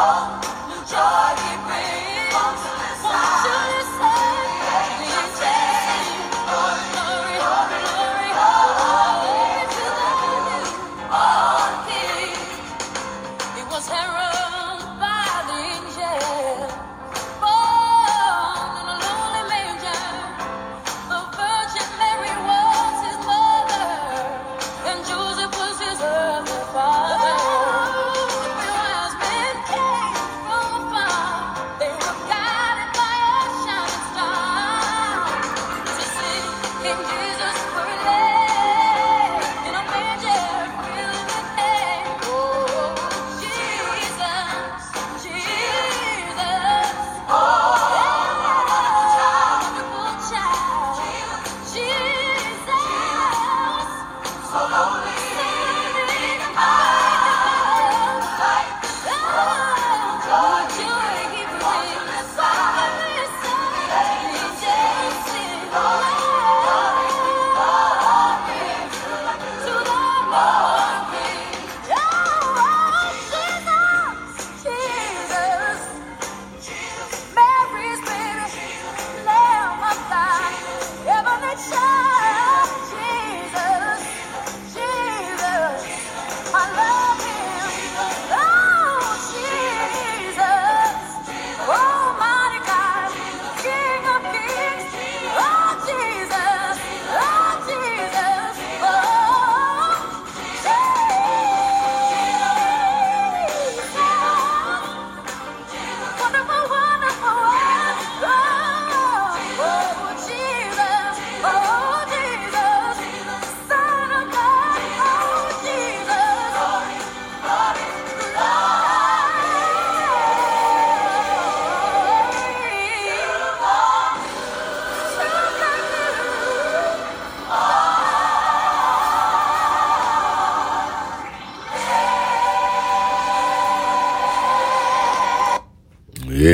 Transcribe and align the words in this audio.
Oh, 0.00 0.38
York. 0.92 1.27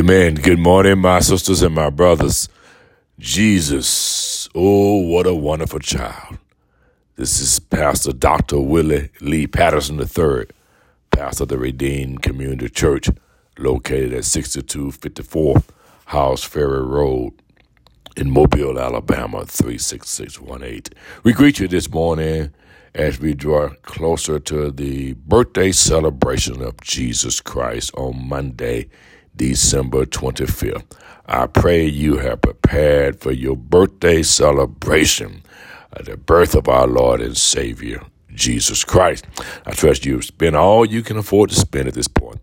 Amen. 0.05 0.35
Good 0.35 0.59
morning, 0.59 0.99
my 0.99 1.21
sisters 1.21 1.63
and 1.63 1.75
my 1.75 1.89
brothers. 1.89 2.51
Jesus, 3.19 4.51
oh, 4.55 4.99
what 4.99 5.27
a 5.27 5.35
wonderful 5.35 5.79
child. 5.79 6.37
This 7.17 7.41
is 7.41 7.59
Pastor 7.59 8.13
Dr. 8.13 8.61
Willie 8.61 9.09
Lee 9.23 9.47
Patterson 9.47 9.99
III, 9.99 10.45
pastor 11.11 11.45
of 11.45 11.49
the 11.49 11.57
Redeemed 11.57 12.21
Community 12.21 12.69
Church, 12.69 13.09
located 13.59 14.13
at 14.13 14.27
6254 14.27 15.63
Howells 16.05 16.45
Ferry 16.45 16.83
Road 16.83 17.33
in 18.15 18.31
Mobile, 18.31 18.79
Alabama, 18.79 19.47
36618. 19.47 20.83
We 21.23 21.33
greet 21.33 21.59
you 21.61 21.67
this 21.67 21.89
morning 21.91 22.53
as 22.95 23.19
we 23.19 23.33
draw 23.33 23.71
closer 23.81 24.39
to 24.39 24.71
the 24.71 25.15
birthday 25.15 25.73
celebration 25.73 26.61
of 26.61 26.79
Jesus 26.83 27.41
Christ 27.41 27.91
on 27.95 28.29
Monday, 28.29 28.91
December 29.37 30.07
25th. 30.07 30.85
I 31.27 31.47
pray 31.47 31.87
you 31.87 32.19
have 32.19 32.43
prepared 32.43 33.21
for 33.21 33.33
your 33.33 33.57
birthday 33.57 34.23
celebration, 34.23 35.43
uh, 35.93 36.03
the 36.03 36.17
birth 36.17 36.55
of 36.55 36.69
our 36.69 36.87
Lord 36.87 37.21
and 37.21 37.37
Savior, 37.37 38.03
Jesus 38.33 38.85
Christ. 38.85 39.27
I 39.65 39.73
trust 39.73 40.05
you've 40.05 40.25
spent 40.25 40.57
all 40.57 40.85
you 40.85 41.03
can 41.03 41.17
afford 41.17 41.51
to 41.51 41.57
spend 41.57 41.89
at 41.89 41.95
this 41.95 42.09
point. 42.09 42.41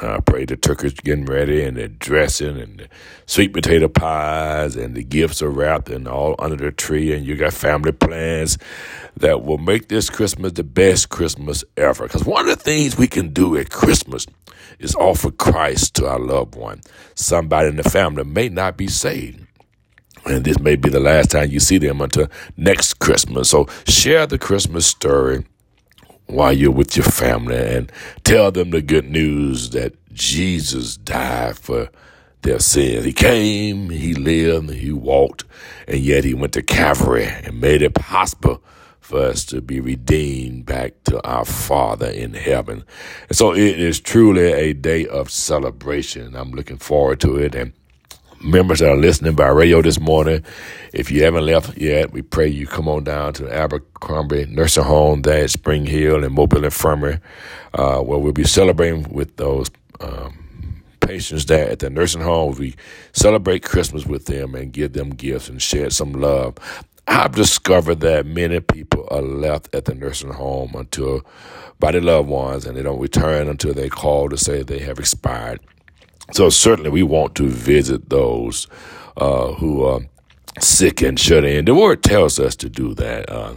I 0.00 0.20
pray 0.20 0.44
the 0.44 0.56
turkey's 0.56 0.94
getting 0.94 1.24
ready 1.24 1.64
and 1.64 1.76
the 1.76 1.88
dressing 1.88 2.56
and 2.56 2.78
the 2.78 2.88
sweet 3.26 3.52
potato 3.52 3.88
pies 3.88 4.76
and 4.76 4.94
the 4.94 5.02
gifts 5.02 5.42
are 5.42 5.50
wrapped 5.50 5.88
and 5.88 6.06
all 6.06 6.36
under 6.38 6.56
the 6.56 6.70
tree 6.70 7.12
and 7.12 7.26
you 7.26 7.34
got 7.34 7.52
family 7.52 7.90
plans 7.90 8.58
that 9.16 9.42
will 9.42 9.58
make 9.58 9.88
this 9.88 10.08
Christmas 10.08 10.52
the 10.52 10.62
best 10.62 11.08
Christmas 11.08 11.64
ever. 11.76 12.04
Because 12.04 12.24
one 12.24 12.48
of 12.48 12.56
the 12.56 12.62
things 12.62 12.96
we 12.96 13.08
can 13.08 13.32
do 13.32 13.56
at 13.56 13.70
Christmas 13.70 14.26
is 14.78 14.94
offer 14.94 15.32
Christ 15.32 15.94
to 15.96 16.06
our 16.06 16.20
loved 16.20 16.54
one. 16.54 16.80
Somebody 17.16 17.68
in 17.68 17.76
the 17.76 17.82
family 17.82 18.22
may 18.22 18.48
not 18.48 18.76
be 18.76 18.86
saved. 18.86 19.44
And 20.24 20.44
this 20.44 20.60
may 20.60 20.76
be 20.76 20.90
the 20.90 21.00
last 21.00 21.32
time 21.32 21.50
you 21.50 21.58
see 21.58 21.78
them 21.78 22.00
until 22.00 22.28
next 22.56 22.94
Christmas. 23.00 23.50
So 23.50 23.66
share 23.86 24.26
the 24.26 24.38
Christmas 24.38 24.86
story 24.86 25.44
while 26.28 26.52
you're 26.52 26.70
with 26.70 26.96
your 26.96 27.04
family 27.04 27.56
and 27.56 27.90
tell 28.22 28.50
them 28.52 28.70
the 28.70 28.82
good 28.82 29.10
news 29.10 29.70
that 29.70 29.94
Jesus 30.12 30.96
died 30.96 31.58
for 31.58 31.90
their 32.42 32.58
sins. 32.60 33.04
He 33.04 33.12
came, 33.12 33.90
he 33.90 34.14
lived, 34.14 34.70
he 34.70 34.92
walked, 34.92 35.44
and 35.86 35.98
yet 35.98 36.24
he 36.24 36.34
went 36.34 36.52
to 36.52 36.62
Calvary 36.62 37.26
and 37.26 37.60
made 37.60 37.82
it 37.82 37.94
possible 37.94 38.62
for 39.00 39.22
us 39.22 39.44
to 39.46 39.62
be 39.62 39.80
redeemed 39.80 40.66
back 40.66 40.92
to 41.04 41.26
our 41.26 41.44
Father 41.44 42.08
in 42.08 42.34
heaven. 42.34 42.84
And 43.28 43.36
so 43.36 43.52
it 43.54 43.80
is 43.80 44.00
truly 44.00 44.52
a 44.52 44.74
day 44.74 45.06
of 45.06 45.30
celebration. 45.30 46.36
I'm 46.36 46.50
looking 46.50 46.76
forward 46.76 47.20
to 47.20 47.36
it. 47.36 47.54
And 47.54 47.72
members 48.40 48.80
that 48.80 48.90
are 48.90 48.96
listening 48.96 49.34
by 49.34 49.48
radio 49.48 49.82
this 49.82 50.00
morning, 50.00 50.44
if 50.92 51.10
you 51.10 51.22
haven't 51.24 51.46
left 51.46 51.76
yet, 51.76 52.12
we 52.12 52.22
pray 52.22 52.48
you 52.48 52.66
come 52.66 52.88
on 52.88 53.04
down 53.04 53.32
to 53.34 53.52
Abercrombie 53.52 54.46
Nursing 54.46 54.84
Home 54.84 55.22
there 55.22 55.44
at 55.44 55.50
Spring 55.50 55.86
Hill 55.86 56.24
and 56.24 56.34
Mobile 56.34 56.64
Infirmary, 56.64 57.20
uh, 57.74 58.00
where 58.00 58.18
we'll 58.18 58.32
be 58.32 58.44
celebrating 58.44 59.02
with 59.12 59.36
those 59.36 59.70
um, 60.00 60.82
patients 61.00 61.46
there 61.46 61.70
at 61.70 61.80
the 61.80 61.90
nursing 61.90 62.20
home. 62.22 62.54
We 62.56 62.76
celebrate 63.12 63.64
Christmas 63.64 64.06
with 64.06 64.26
them 64.26 64.54
and 64.54 64.72
give 64.72 64.92
them 64.92 65.10
gifts 65.10 65.48
and 65.48 65.60
share 65.60 65.90
some 65.90 66.12
love. 66.12 66.56
I've 67.06 67.32
discovered 67.32 68.00
that 68.00 68.26
many 68.26 68.60
people 68.60 69.08
are 69.10 69.22
left 69.22 69.74
at 69.74 69.86
the 69.86 69.94
nursing 69.94 70.32
home 70.32 70.74
until 70.74 71.22
by 71.78 71.92
their 71.92 72.02
loved 72.02 72.28
ones 72.28 72.66
and 72.66 72.76
they 72.76 72.82
don't 72.82 73.00
return 73.00 73.48
until 73.48 73.72
they 73.72 73.88
call 73.88 74.28
to 74.28 74.36
say 74.36 74.62
they 74.62 74.80
have 74.80 74.98
expired. 74.98 75.60
So 76.32 76.50
certainly 76.50 76.90
we 76.90 77.02
want 77.02 77.34
to 77.36 77.48
visit 77.48 78.10
those 78.10 78.66
uh, 79.16 79.52
who 79.54 79.82
are 79.84 80.00
sick 80.60 81.02
and 81.02 81.18
shut 81.18 81.44
in. 81.44 81.64
The 81.64 81.74
word 81.74 82.02
tells 82.02 82.38
us 82.38 82.56
to 82.56 82.68
do 82.68 82.94
that. 82.94 83.30
Uh, 83.30 83.54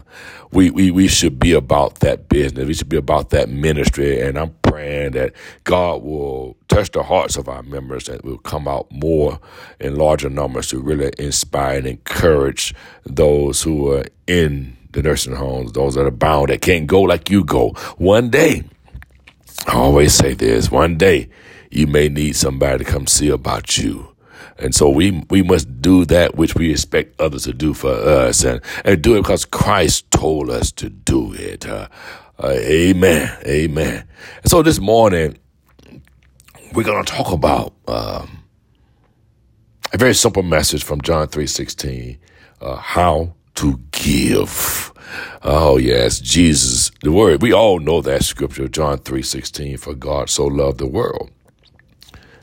we, 0.52 0.70
we, 0.70 0.92
we 0.92 1.08
should 1.08 1.40
be 1.40 1.54
about 1.54 2.00
that 2.00 2.30
business. 2.30 2.68
We 2.68 2.74
should 2.74 2.90
be 2.90 2.98
about 2.98 3.30
that 3.32 3.50
ministry. 3.50 4.22
And 4.22 4.38
I'm 4.38 4.54
praying 4.62 5.12
that 5.12 5.34
God 5.64 6.04
will 6.04 6.58
touch 6.68 6.92
the 6.92 7.04
hearts 7.04 7.38
of 7.38 7.48
our 7.48 7.64
members 7.64 8.08
and 8.10 8.22
will 8.22 8.38
come 8.38 8.68
out 8.68 8.92
more 8.92 9.40
in 9.80 9.96
larger 9.96 10.30
numbers 10.30 10.68
to 10.70 10.80
really 10.80 11.12
inspire 11.18 11.78
and 11.78 11.88
encourage 11.88 12.74
those 13.06 13.62
who 13.64 13.92
are 13.92 14.06
in 14.28 14.78
the 14.92 15.02
nursing 15.02 15.36
homes, 15.36 15.72
those 15.72 15.96
that 15.96 16.06
are 16.06 16.12
bound 16.12 16.50
that 16.50 16.62
can't 16.62 16.88
go 16.88 17.02
like 17.02 17.30
you 17.30 17.44
go. 17.44 17.70
One 17.98 18.30
day, 18.30 18.64
I 19.68 19.74
always 19.74 20.14
say 20.14 20.34
this, 20.34 20.70
one 20.70 20.98
day 20.98 21.30
you 21.72 21.88
may 21.88 22.10
need 22.10 22.36
somebody 22.36 22.84
to 22.84 22.92
come 22.92 23.08
see 23.08 23.30
about 23.30 23.78
you. 23.78 24.08
And 24.58 24.76
so 24.76 24.90
we 24.90 25.24
we 25.30 25.42
must 25.42 25.82
do 25.82 26.06
that 26.06 26.36
which 26.36 26.56
we 26.56 26.72
expect 26.72 27.20
others 27.20 27.44
to 27.44 27.54
do 27.54 27.74
for 27.74 27.92
us, 27.92 28.44
and 28.44 28.62
and 28.86 29.02
do 29.02 29.16
it 29.16 29.22
because 29.22 29.46
Christ 29.46 30.12
told 30.12 30.50
us 30.50 30.72
to 30.74 30.90
do 30.90 31.34
it. 31.34 31.66
Uh, 31.66 31.88
uh, 32.38 32.50
amen, 32.50 33.38
amen. 33.46 34.08
And 34.44 34.52
so 34.52 34.62
this 34.62 34.80
morning 34.80 35.38
we're 36.74 36.84
going 36.84 37.04
to 37.04 37.12
talk 37.12 37.32
about 37.32 37.74
um, 37.88 38.44
a 39.94 39.98
very 39.98 40.14
simple 40.14 40.44
message 40.44 40.84
from 40.84 41.02
John 41.02 41.28
three 41.28 41.48
sixteen, 41.48 42.20
uh, 42.62 42.76
how 42.76 43.34
to 43.56 43.80
give. 43.92 44.94
Oh 45.44 45.78
yes, 45.78 46.20
Jesus. 46.20 46.92
The 47.02 47.12
word 47.12 47.42
we 47.42 47.52
all 47.52 47.80
know 47.80 48.02
that 48.02 48.24
scripture, 48.24 48.68
John 48.68 49.00
three 49.00 49.24
sixteen. 49.24 49.78
For 49.78 49.96
God 49.96 50.30
so 50.30 50.46
loved 50.46 50.78
the 50.78 50.88
world 50.88 51.32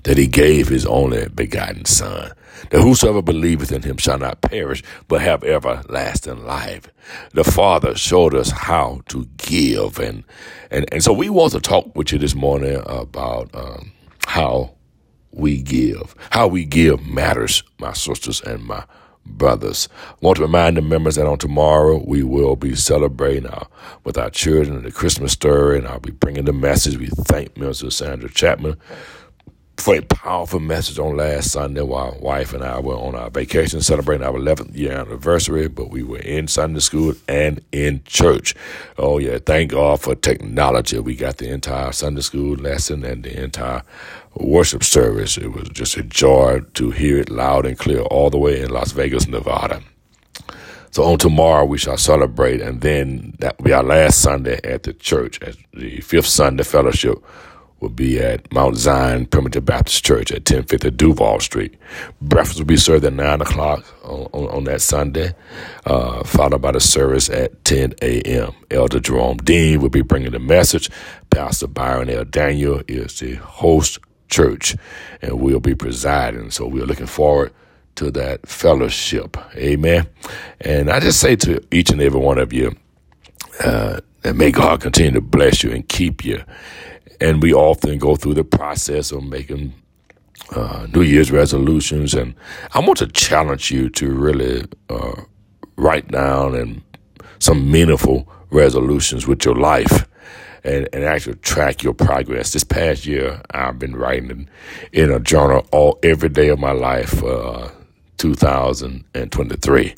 that 0.04 0.18
he 0.18 0.26
gave 0.26 0.68
his 0.68 0.86
only 0.86 1.28
begotten 1.28 1.84
Son, 1.84 2.32
that 2.70 2.80
whosoever 2.82 3.22
believeth 3.22 3.72
in 3.72 3.82
him 3.82 3.96
shall 3.96 4.18
not 4.18 4.40
perish, 4.40 4.82
but 5.08 5.20
have 5.20 5.44
everlasting 5.44 6.44
life. 6.44 6.88
The 7.32 7.44
Father 7.44 7.94
showed 7.96 8.34
us 8.34 8.50
how 8.50 9.02
to 9.08 9.26
give, 9.36 9.98
and 9.98 10.24
and, 10.70 10.86
and 10.92 11.02
so 11.02 11.12
we 11.12 11.30
want 11.30 11.52
to 11.52 11.60
talk 11.60 11.94
with 11.96 12.12
you 12.12 12.18
this 12.18 12.34
morning 12.34 12.82
about 12.86 13.50
um, 13.54 13.92
how 14.26 14.74
we 15.32 15.62
give. 15.62 16.14
How 16.30 16.46
we 16.48 16.64
give 16.64 17.06
matters, 17.06 17.62
my 17.78 17.92
sisters 17.92 18.40
and 18.42 18.64
my 18.64 18.84
brothers. 19.24 19.88
I 20.10 20.14
want 20.20 20.36
to 20.36 20.42
remind 20.42 20.76
the 20.76 20.82
members 20.82 21.16
that 21.16 21.26
on 21.26 21.38
tomorrow 21.38 22.02
we 22.04 22.22
will 22.22 22.56
be 22.56 22.74
celebrating 22.74 23.46
our, 23.46 23.68
with 24.04 24.18
our 24.18 24.30
children 24.30 24.82
the 24.82 24.90
Christmas 24.92 25.32
story, 25.32 25.78
and 25.78 25.86
I'll 25.86 26.00
be 26.00 26.12
bringing 26.12 26.44
the 26.46 26.52
message. 26.52 26.96
We 26.98 27.08
thank 27.08 27.56
Minister 27.56 27.90
Sandra 27.90 28.30
Chapman 28.30 28.76
for 29.80 29.96
a 29.96 30.02
powerful 30.02 30.60
message 30.60 30.98
on 30.98 31.16
last 31.16 31.52
Sunday 31.52 31.82
while 31.82 32.16
wife 32.20 32.52
and 32.52 32.64
I 32.64 32.80
were 32.80 32.94
on 32.94 33.14
our 33.14 33.30
vacation 33.30 33.80
celebrating 33.80 34.26
our 34.26 34.32
11th 34.32 34.76
year 34.76 34.92
anniversary, 34.92 35.68
but 35.68 35.90
we 35.90 36.02
were 36.02 36.18
in 36.18 36.48
Sunday 36.48 36.80
school 36.80 37.14
and 37.28 37.60
in 37.72 38.02
church. 38.04 38.54
Oh, 38.98 39.18
yeah, 39.18 39.38
thank 39.38 39.70
God 39.72 40.00
for 40.00 40.14
technology. 40.14 40.98
We 40.98 41.14
got 41.14 41.38
the 41.38 41.50
entire 41.50 41.92
Sunday 41.92 42.22
school 42.22 42.56
lesson 42.56 43.04
and 43.04 43.22
the 43.22 43.42
entire 43.42 43.82
worship 44.34 44.84
service. 44.84 45.38
It 45.38 45.52
was 45.52 45.68
just 45.68 45.96
a 45.96 46.02
joy 46.02 46.60
to 46.74 46.90
hear 46.90 47.18
it 47.18 47.30
loud 47.30 47.64
and 47.64 47.78
clear 47.78 48.00
all 48.00 48.30
the 48.30 48.38
way 48.38 48.60
in 48.60 48.70
Las 48.70 48.92
Vegas, 48.92 49.28
Nevada. 49.28 49.82
So 50.90 51.04
on 51.04 51.18
tomorrow 51.18 51.64
we 51.64 51.78
shall 51.78 51.98
celebrate, 51.98 52.60
and 52.60 52.80
then 52.80 53.36
that 53.38 53.58
will 53.58 53.64
be 53.64 53.72
our 53.72 53.84
last 53.84 54.20
Sunday 54.20 54.58
at 54.64 54.82
the 54.82 54.92
church, 54.92 55.40
at 55.42 55.56
the 55.72 56.00
fifth 56.00 56.26
Sunday 56.26 56.64
fellowship 56.64 57.22
will 57.80 57.88
be 57.88 58.18
at 58.18 58.52
Mount 58.52 58.76
Zion 58.76 59.26
Primitive 59.26 59.64
Baptist 59.64 60.04
Church 60.04 60.30
at 60.32 60.38
1050 60.38 60.90
Duval 60.92 61.40
Street. 61.40 61.74
Breakfast 62.20 62.58
will 62.58 62.66
be 62.66 62.76
served 62.76 63.04
at 63.04 63.12
9 63.12 63.40
o'clock 63.40 63.84
on, 64.04 64.26
on, 64.32 64.48
on 64.48 64.64
that 64.64 64.80
Sunday, 64.80 65.34
uh, 65.86 66.24
followed 66.24 66.62
by 66.62 66.72
the 66.72 66.80
service 66.80 67.30
at 67.30 67.64
10 67.64 67.94
a.m. 68.02 68.52
Elder 68.70 69.00
Jerome 69.00 69.38
Dean 69.38 69.80
will 69.80 69.90
be 69.90 70.02
bringing 70.02 70.32
the 70.32 70.38
message. 70.38 70.90
Pastor 71.30 71.68
Byron 71.68 72.10
L. 72.10 72.24
Daniel 72.24 72.82
is 72.88 73.18
the 73.20 73.34
host 73.34 73.98
church, 74.28 74.76
and 75.22 75.40
we'll 75.40 75.60
be 75.60 75.74
presiding. 75.74 76.50
So 76.50 76.66
we're 76.66 76.86
looking 76.86 77.06
forward 77.06 77.52
to 77.96 78.10
that 78.12 78.46
fellowship. 78.46 79.36
Amen. 79.56 80.06
And 80.60 80.90
I 80.90 81.00
just 81.00 81.20
say 81.20 81.36
to 81.36 81.60
each 81.70 81.90
and 81.90 82.00
every 82.00 82.20
one 82.20 82.38
of 82.38 82.52
you, 82.52 82.76
uh, 83.64 84.00
that 84.22 84.36
may 84.36 84.50
God 84.50 84.80
continue 84.80 85.12
to 85.12 85.20
bless 85.20 85.62
you 85.62 85.70
and 85.70 85.88
keep 85.88 86.24
you 86.24 86.42
and 87.20 87.42
we 87.42 87.52
often 87.52 87.98
go 87.98 88.16
through 88.16 88.34
the 88.34 88.44
process 88.44 89.10
of 89.12 89.24
making 89.24 89.74
uh, 90.54 90.86
New 90.94 91.02
Year's 91.02 91.30
resolutions. 91.30 92.14
And 92.14 92.34
I 92.72 92.80
want 92.80 92.98
to 92.98 93.06
challenge 93.08 93.70
you 93.70 93.88
to 93.90 94.10
really 94.10 94.64
uh, 94.88 95.22
write 95.76 96.08
down 96.08 96.54
and 96.54 96.82
some 97.38 97.70
meaningful 97.70 98.28
resolutions 98.50 99.26
with 99.26 99.44
your 99.44 99.56
life. 99.56 100.06
And, 100.64 100.88
and 100.92 101.04
actually 101.04 101.36
track 101.36 101.84
your 101.84 101.94
progress. 101.94 102.52
This 102.52 102.64
past 102.64 103.06
year, 103.06 103.40
I've 103.52 103.78
been 103.78 103.94
writing 103.94 104.48
in 104.92 105.10
a 105.10 105.20
journal 105.20 105.64
all 105.70 105.98
every 106.02 106.28
day 106.28 106.48
of 106.48 106.58
my 106.58 106.72
life, 106.72 107.22
uh, 107.22 107.70
2023. 108.18 109.94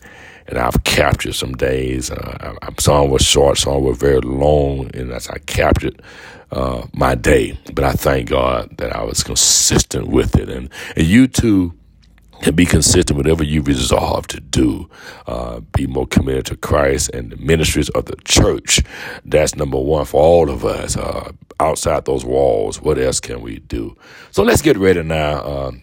And 0.51 0.59
I've 0.59 0.85
captured 0.85 1.35
some 1.35 1.53
days. 1.53 2.11
Uh, 2.11 2.57
some 2.79 3.11
were 3.11 3.19
short, 3.21 3.59
some 3.59 3.83
were 3.83 3.95
very 3.95 4.21
long, 4.21 4.91
and 4.95 5.13
as 5.13 5.29
I 5.29 5.39
captured 5.39 6.03
uh, 6.51 6.87
my 6.93 7.15
day. 7.15 7.59
But 7.73 7.85
I 7.85 7.93
thank 7.93 8.29
God 8.29 8.77
that 8.79 8.95
I 8.95 9.05
was 9.05 9.23
consistent 9.23 10.09
with 10.09 10.37
it, 10.37 10.51
and 10.51 10.69
and 10.97 11.07
you 11.07 11.29
too 11.29 11.75
can 12.43 12.55
be 12.55 12.65
consistent 12.65 13.17
whatever 13.17 13.45
you 13.45 13.63
resolve 13.63 14.27
to 14.29 14.41
do. 14.41 14.89
Uh, 15.27 15.61
be 15.77 15.87
more 15.87 16.07
committed 16.07 16.47
to 16.47 16.57
Christ 16.57 17.11
and 17.11 17.31
the 17.31 17.37
ministries 17.37 17.91
of 17.91 18.07
the 18.07 18.17
church. 18.25 18.81
That's 19.25 19.55
number 19.57 19.79
one 19.79 20.07
for 20.07 20.23
all 20.23 20.51
of 20.51 20.65
us. 20.65 20.97
Uh, 20.97 21.33
outside 21.61 22.07
those 22.07 22.25
walls, 22.25 22.81
what 22.81 22.99
else 22.99 23.21
can 23.21 23.43
we 23.43 23.59
do? 23.61 23.97
So 24.31 24.43
let's 24.43 24.63
get 24.63 24.79
ready 24.79 25.03
now. 25.03 25.45
Um, 25.45 25.83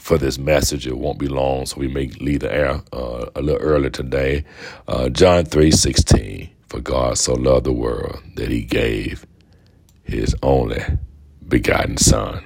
for 0.00 0.18
this 0.18 0.38
message. 0.38 0.86
It 0.86 0.98
won't 0.98 1.18
be 1.18 1.28
long, 1.28 1.66
so 1.66 1.78
we 1.78 1.88
may 1.88 2.08
leave 2.20 2.40
the 2.40 2.52
air 2.52 2.82
uh, 2.92 3.26
a 3.34 3.42
little 3.42 3.60
early 3.60 3.90
today. 3.90 4.44
Uh, 4.86 5.08
John 5.08 5.44
three 5.44 5.70
sixteen. 5.70 6.50
For 6.68 6.80
God 6.80 7.16
so 7.16 7.32
loved 7.32 7.64
the 7.64 7.72
world 7.72 8.20
that 8.36 8.50
He 8.50 8.62
gave 8.62 9.24
His 10.02 10.36
only 10.42 10.82
begotten 11.48 11.96
Son. 11.96 12.44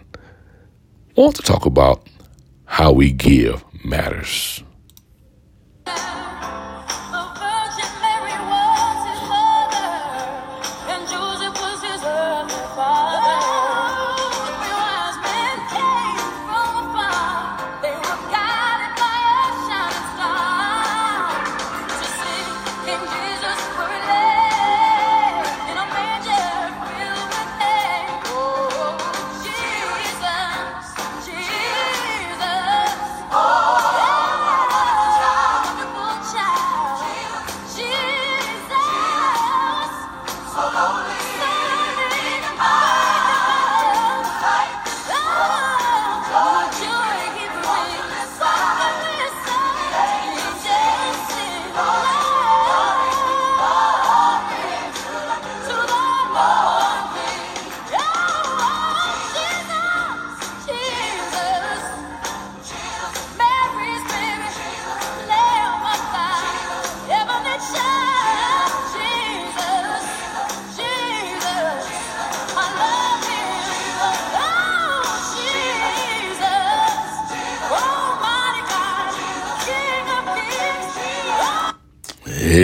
I 1.17 1.21
want 1.21 1.35
to 1.37 1.43
talk 1.43 1.67
about 1.67 2.09
how 2.65 2.93
we 2.93 3.11
give 3.11 3.65
matters. 3.85 4.63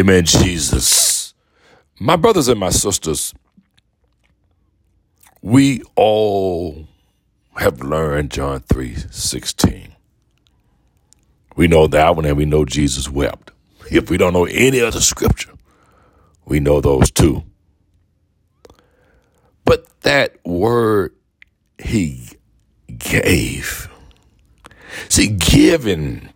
Amen, 0.09 0.25
Jesus. 0.25 1.35
My 2.01 2.17
brothers 2.17 2.49
and 2.49 2.59
my 2.59 2.71
sisters, 2.71 3.35
we 5.43 5.83
all 5.97 6.89
have 7.59 7.83
learned 7.83 8.31
John 8.31 8.61
3 8.61 8.97
16. 9.11 9.95
We 11.57 11.69
know 11.69 11.87
that 11.89 12.17
one 12.17 12.25
and 12.25 12.39
we 12.39 12.47
know 12.47 12.65
Jesus 12.65 13.11
wept. 13.11 13.51
If 13.91 14.09
we 14.09 14.17
don't 14.17 14.33
know 14.33 14.47
any 14.47 14.81
other 14.81 15.03
scripture, 15.03 15.53
we 16.47 16.59
know 16.59 16.81
those 16.81 17.11
two. 17.11 17.45
But 19.67 20.01
that 20.01 20.37
word 20.43 21.15
he 21.79 22.31
gave. 22.97 23.91
See, 25.11 25.27
giving, 25.27 26.31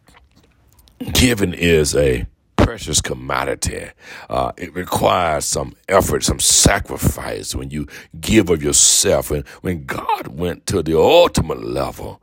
giving 1.15 1.55
is 1.55 1.97
a 1.97 2.27
precious 2.73 3.03
commodity. 3.03 3.91
Uh, 4.31 4.51
it 4.57 4.75
requires 4.75 5.45
some 5.45 5.75
effort, 5.91 6.25
some 6.25 6.41
sacrifice 6.41 7.55
when 7.55 7.69
you 7.69 7.87
give 8.19 8.49
of 8.49 8.63
yourself. 8.63 9.31
And 9.31 9.47
when 9.61 9.85
God 9.85 10.29
went 10.29 10.65
to 10.69 10.83
the 10.83 10.99
ultimate 10.99 11.63
level 11.63 12.23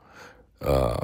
uh, 0.59 1.01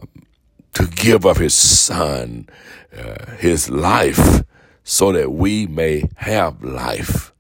to 0.74 0.88
give 0.88 1.26
of 1.28 1.38
His 1.38 1.54
Son, 1.54 2.50
uh, 2.98 3.34
His 3.36 3.70
life, 3.70 4.42
so 4.84 5.12
that 5.12 5.32
we 5.32 5.68
may 5.68 6.10
have 6.16 6.64
life. 6.64 7.32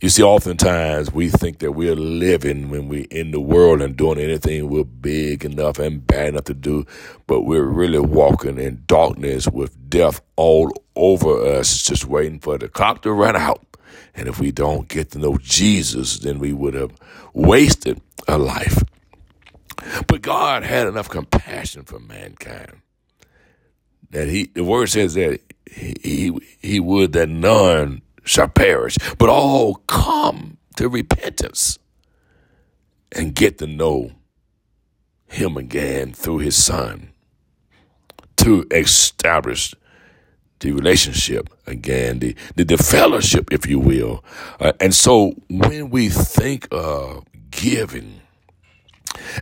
You 0.00 0.10
see, 0.10 0.22
oftentimes 0.22 1.12
we 1.12 1.28
think 1.28 1.58
that 1.58 1.72
we're 1.72 1.96
living 1.96 2.70
when 2.70 2.86
we're 2.86 3.08
in 3.10 3.32
the 3.32 3.40
world 3.40 3.82
and 3.82 3.96
doing 3.96 4.20
anything 4.20 4.68
we're 4.68 4.84
big 4.84 5.44
enough 5.44 5.80
and 5.80 6.06
bad 6.06 6.28
enough 6.28 6.44
to 6.44 6.54
do, 6.54 6.86
but 7.26 7.40
we're 7.42 7.64
really 7.64 7.98
walking 7.98 8.58
in 8.58 8.84
darkness 8.86 9.48
with 9.48 9.90
death 9.90 10.20
all 10.36 10.72
over 10.94 11.44
us, 11.44 11.82
just 11.82 12.04
waiting 12.06 12.38
for 12.38 12.56
the 12.58 12.68
clock 12.68 13.02
to 13.02 13.12
run 13.12 13.34
out. 13.34 13.64
And 14.14 14.28
if 14.28 14.38
we 14.38 14.52
don't 14.52 14.86
get 14.86 15.10
to 15.12 15.18
know 15.18 15.36
Jesus, 15.42 16.20
then 16.20 16.38
we 16.38 16.52
would 16.52 16.74
have 16.74 16.92
wasted 17.32 18.00
a 18.28 18.38
life. 18.38 18.84
But 20.06 20.22
God 20.22 20.62
had 20.62 20.86
enough 20.86 21.08
compassion 21.08 21.82
for 21.82 21.98
mankind 21.98 22.82
that 24.10 24.28
he, 24.28 24.46
the 24.46 24.62
word 24.62 24.90
says 24.90 25.14
that 25.14 25.40
he, 25.68 25.94
he, 26.02 26.38
he 26.60 26.78
would 26.78 27.12
that 27.14 27.28
none 27.28 28.02
shall 28.28 28.48
perish, 28.48 28.96
but 29.18 29.28
all 29.28 29.76
come 29.86 30.58
to 30.76 30.88
repentance 30.88 31.78
and 33.12 33.34
get 33.34 33.58
to 33.58 33.66
know 33.66 34.12
him 35.26 35.56
again 35.56 36.12
through 36.12 36.38
his 36.38 36.62
son 36.62 37.12
to 38.36 38.66
establish 38.70 39.74
the 40.60 40.72
relationship 40.72 41.48
again, 41.66 42.18
the, 42.18 42.34
the, 42.56 42.64
the 42.64 42.78
fellowship, 42.78 43.52
if 43.52 43.66
you 43.66 43.78
will. 43.78 44.24
Uh, 44.60 44.72
and 44.80 44.94
so 44.94 45.34
when 45.48 45.90
we 45.90 46.08
think 46.08 46.66
of 46.72 47.24
giving, 47.50 48.20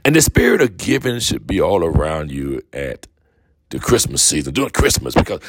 and 0.05 0.15
the 0.15 0.23
spirit 0.23 0.61
of 0.61 0.77
giving 0.77 1.19
should 1.21 1.47
be 1.47 1.61
all 1.61 1.85
around 1.85 2.31
you 2.31 2.63
at 2.73 3.07
the 3.71 3.79
Christmas 3.79 4.23
season, 4.23 4.55
during 4.55 4.71
Christmas, 4.71 5.15
because 5.15 5.41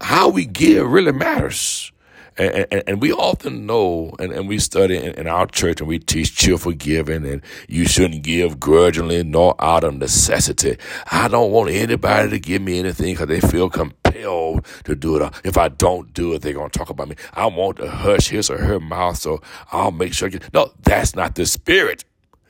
how 0.00 0.28
we 0.28 0.44
give 0.44 0.86
really 0.90 1.12
matters. 1.12 1.92
And, 2.38 2.66
and, 2.70 2.82
and, 2.86 3.02
we 3.02 3.12
often 3.12 3.64
know, 3.64 4.14
and, 4.18 4.32
and 4.32 4.46
we 4.46 4.58
study 4.58 4.96
in, 4.96 5.14
in, 5.14 5.26
our 5.26 5.46
church, 5.46 5.80
and 5.80 5.88
we 5.88 5.98
teach 5.98 6.36
cheerful 6.36 6.72
giving, 6.72 7.26
and 7.26 7.42
you 7.66 7.86
shouldn't 7.86 8.22
give 8.22 8.60
grudgingly 8.60 9.24
nor 9.24 9.54
out 9.58 9.84
of 9.84 9.96
necessity. 9.96 10.76
I 11.10 11.28
don't 11.28 11.50
want 11.50 11.70
anybody 11.70 12.30
to 12.30 12.38
give 12.38 12.60
me 12.60 12.78
anything 12.78 13.14
because 13.14 13.28
they 13.28 13.40
feel 13.40 13.70
compelled 13.70 14.66
to 14.84 14.94
do 14.94 15.16
it. 15.16 15.32
If 15.44 15.56
I 15.56 15.68
don't 15.68 16.12
do 16.12 16.34
it, 16.34 16.42
they're 16.42 16.52
going 16.52 16.70
to 16.70 16.78
talk 16.78 16.90
about 16.90 17.08
me. 17.08 17.16
I 17.32 17.46
want 17.46 17.78
to 17.78 17.90
hush 17.90 18.28
his 18.28 18.50
or 18.50 18.58
her 18.58 18.80
mouth, 18.80 19.16
so 19.16 19.40
I'll 19.72 19.90
make 19.92 20.12
sure. 20.12 20.28
Get, 20.28 20.52
no, 20.52 20.72
that's 20.82 21.16
not 21.16 21.36
the 21.36 21.46
spirit 21.46 22.04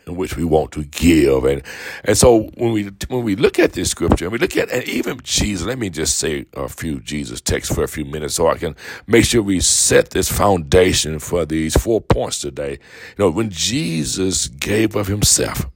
in 0.07 0.15
which 0.15 0.37
we 0.37 0.45
want 0.45 0.71
to 0.73 0.85
give. 0.85 1.45
And 1.45 1.63
and 2.05 2.17
so 2.17 2.45
when 2.55 2.73
we 2.73 2.91
when 3.09 3.25
we 3.25 3.37
look 3.37 3.59
at 3.59 3.73
this 3.73 3.91
scripture 3.91 4.27
and 4.27 4.33
we 4.33 4.39
look 4.39 4.57
at 4.57 4.71
and 4.71 4.85
even 4.85 5.21
Jesus, 5.23 5.67
let 5.67 5.79
me 5.79 5.91
just 5.91 6.17
say 6.17 6.47
a 6.55 6.69
few 6.69 7.01
Jesus 7.01 7.41
texts 7.41 7.75
for 7.75 7.83
a 7.83 7.89
few 7.89 8.05
minutes 8.05 8.35
so 8.35 8.47
I 8.47 8.57
can 8.57 8.77
make 9.07 9.25
sure 9.25 9.43
we 9.43 9.61
set 9.61 10.11
this 10.11 10.31
foundation 10.31 11.19
for 11.19 11.45
these 11.45 11.77
four 11.77 12.01
points 12.01 12.41
today. 12.41 12.73
You 12.73 13.25
know, 13.25 13.31
when 13.31 13.51
Jesus 13.51 14.47
gave 14.49 14.95
of 14.95 15.09
himself, 15.09 15.67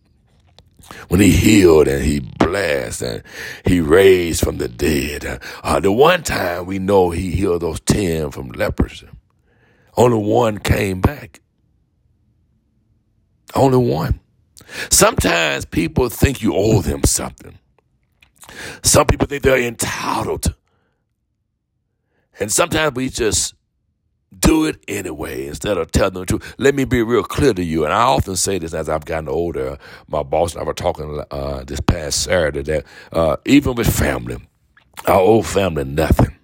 when 1.09 1.21
he 1.21 1.33
healed 1.33 1.89
and 1.89 2.05
he 2.05 2.21
blessed 2.21 3.03
and 3.03 3.23
he 3.65 3.81
raised 3.81 4.43
from 4.43 4.59
the 4.59 4.69
dead. 4.69 5.41
Uh, 5.63 5.81
the 5.81 5.93
one 5.93 6.23
time 6.23 6.67
we 6.67 6.79
know 6.79 7.11
he 7.11 7.31
healed 7.31 7.63
those 7.63 7.81
10 7.81 8.31
from 8.33 8.49
leprosy, 8.51 9.09
only 9.97 10.19
one 10.19 10.59
came 10.59 11.01
back. 11.01 11.41
Only 13.55 13.79
one. 13.79 14.21
Sometimes 14.91 15.65
people 15.65 16.09
think 16.09 16.43
you 16.43 16.55
owe 16.55 16.81
them 16.83 17.03
something. 17.05 17.59
Some 18.83 19.07
people 19.07 19.27
think 19.27 19.43
they're 19.43 19.59
entitled. 19.61 20.55
And 22.39 22.51
sometimes 22.51 22.95
we 22.95 23.09
just 23.09 23.55
do 24.39 24.65
it 24.67 24.83
anyway 24.89 25.47
instead 25.47 25.77
of 25.77 25.93
telling 25.93 26.15
them 26.15 26.23
the 26.23 26.27
truth. 26.27 26.55
Let 26.59 26.75
me 26.75 26.85
be 26.85 27.03
real 27.03 27.23
clear 27.25 27.53
to 27.55 27.65
you. 27.65 27.85
And 27.85 27.93
I 27.93 28.03
often 28.03 28.37
say 28.37 28.59
this 28.59 28.75
as 28.75 28.89
I've 28.89 29.05
gotten 29.05 29.29
older. 29.29 29.79
My 30.09 30.23
boss 30.23 30.55
and 30.55 30.63
I 30.63 30.65
were 30.65 30.75
talking 30.75 31.23
uh, 31.31 31.65
this 31.65 31.81
past 31.81 32.25
Saturday 32.25 32.63
that 32.63 32.87
uh, 33.13 33.37
even 33.45 33.75
with 33.75 33.93
family, 33.95 34.39
our 35.07 35.21
old 35.21 35.47
family, 35.47 35.85
nothing. 35.85 36.37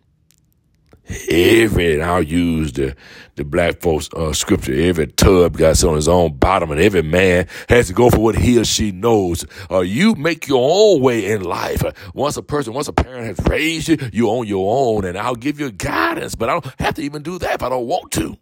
Every, 1.30 1.94
and 1.94 2.02
I'll 2.02 2.22
use 2.22 2.72
the, 2.72 2.96
the 3.36 3.44
black 3.44 3.80
folks 3.80 4.08
uh, 4.12 4.32
scripture, 4.32 4.74
every 4.74 5.06
tub 5.06 5.56
got 5.56 5.82
on 5.84 5.94
his 5.94 6.08
own 6.08 6.36
bottom 6.36 6.72
and 6.72 6.80
every 6.80 7.02
man 7.02 7.46
has 7.68 7.86
to 7.86 7.92
go 7.92 8.10
for 8.10 8.18
what 8.18 8.34
he 8.36 8.58
or 8.58 8.64
she 8.64 8.90
knows. 8.90 9.44
Uh, 9.70 9.80
you 9.80 10.16
make 10.16 10.48
your 10.48 10.68
own 10.68 11.00
way 11.00 11.30
in 11.30 11.42
life. 11.44 11.84
Uh, 11.84 11.92
once 12.12 12.36
a 12.36 12.42
person, 12.42 12.72
once 12.72 12.88
a 12.88 12.92
parent 12.92 13.26
has 13.26 13.46
raised 13.46 13.88
you, 13.88 13.98
you 14.12 14.28
own 14.28 14.48
your 14.48 14.76
own 14.76 15.04
and 15.04 15.16
I'll 15.16 15.36
give 15.36 15.60
you 15.60 15.70
guidance, 15.70 16.34
but 16.34 16.48
I 16.48 16.52
don't 16.54 16.80
have 16.80 16.94
to 16.94 17.02
even 17.02 17.22
do 17.22 17.38
that 17.38 17.54
if 17.54 17.62
I 17.62 17.68
don't 17.68 17.86
want 17.86 18.10
to. 18.12 18.36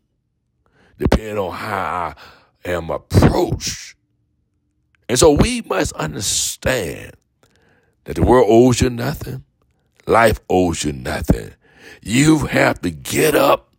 Depending 0.97 1.39
on 1.39 1.53
how 1.53 2.15
I 2.65 2.71
am 2.71 2.89
approached. 2.89 3.95
And 5.09 5.19
so 5.19 5.33
we 5.33 5.61
must 5.63 5.93
understand 5.95 7.13
that 8.05 8.17
the 8.17 8.23
world 8.23 8.47
owes 8.49 8.81
you 8.81 8.89
nothing. 8.89 9.45
Life 10.07 10.41
owes 10.49 10.85
you 10.85 10.93
nothing. 10.93 11.53
You 12.03 12.47
have 12.47 12.81
to 12.83 12.91
get 12.91 13.35
up 13.35 13.71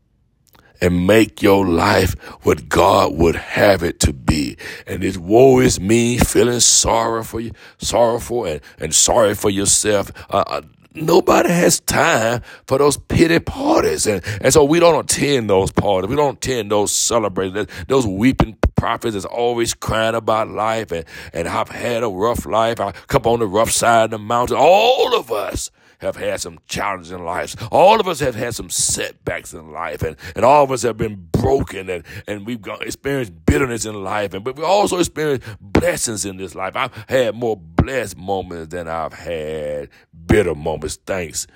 and 0.81 1.07
make 1.07 1.41
your 1.41 1.65
life 1.65 2.13
what 2.43 2.69
God 2.69 3.15
would 3.15 3.35
have 3.35 3.83
it 3.83 3.99
to 4.01 4.13
be. 4.13 4.57
And 4.85 5.01
this 5.01 5.17
woe 5.17 5.59
is 5.59 5.79
me 5.79 6.17
feeling 6.17 6.59
sorrow 6.59 7.23
for 7.23 7.39
you, 7.39 7.51
sorrowful 7.77 8.45
and, 8.45 8.61
and 8.79 8.93
sorry 8.93 9.35
for 9.35 9.49
yourself. 9.49 10.11
Uh, 10.29 10.43
uh, 10.47 10.61
nobody 10.93 11.49
has 11.49 11.79
time 11.81 12.41
for 12.67 12.77
those 12.77 12.97
pity 12.97 13.39
parties. 13.39 14.07
And, 14.07 14.21
and 14.41 14.53
so 14.53 14.63
we 14.63 14.79
don't 14.79 15.09
attend 15.09 15.49
those 15.49 15.71
parties. 15.71 16.09
We 16.09 16.15
don't 16.15 16.37
attend 16.37 16.71
those 16.71 16.91
celebrations, 16.91 17.67
those 17.87 18.05
weeping 18.05 18.57
prophets 18.75 19.13
that's 19.13 19.25
always 19.25 19.73
crying 19.73 20.15
about 20.15 20.49
life 20.49 20.91
and, 20.91 21.05
and 21.33 21.47
I've 21.47 21.69
had 21.69 22.03
a 22.03 22.09
rough 22.09 22.45
life. 22.45 22.79
I 22.79 22.91
come 23.07 23.23
on 23.25 23.39
the 23.39 23.47
rough 23.47 23.71
side 23.71 24.05
of 24.05 24.11
the 24.11 24.19
mountain. 24.19 24.57
All 24.59 25.17
of 25.17 25.31
us 25.31 25.71
have 26.05 26.15
had 26.15 26.41
some 26.41 26.59
challenges 26.67 27.11
in 27.11 27.23
life. 27.23 27.55
All 27.71 27.99
of 27.99 28.07
us 28.07 28.19
have 28.19 28.35
had 28.35 28.55
some 28.55 28.69
setbacks 28.69 29.53
in 29.53 29.71
life, 29.71 30.01
and, 30.01 30.15
and 30.35 30.45
all 30.45 30.63
of 30.63 30.71
us 30.71 30.83
have 30.83 30.97
been 30.97 31.27
broken, 31.31 31.89
and, 31.89 32.03
and 32.27 32.45
we've 32.45 32.65
experienced 32.81 33.33
bitterness 33.45 33.85
in 33.85 34.03
life, 34.03 34.33
and 34.33 34.43
but 34.43 34.55
we 34.55 34.63
also 34.63 34.99
experienced 34.99 35.45
blessings 35.59 36.25
in 36.25 36.37
this 36.37 36.55
life. 36.55 36.75
I've 36.75 36.93
had 37.09 37.35
more 37.35 37.57
blessed 37.57 38.17
moments 38.17 38.69
than 38.69 38.87
I've 38.87 39.13
had 39.13 39.89
bitter 40.27 40.55
moments. 40.55 40.97
Thanks 41.05 41.47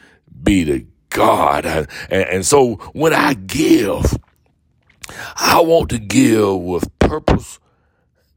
be 0.44 0.66
to 0.66 0.86
God. 1.10 1.66
And, 1.66 1.88
and 2.10 2.46
so 2.46 2.76
when 2.94 3.14
I 3.14 3.34
give, 3.34 4.18
I 5.36 5.62
want 5.62 5.90
to 5.90 6.00
give 6.00 6.58
with 6.58 7.00
purpose 7.00 7.60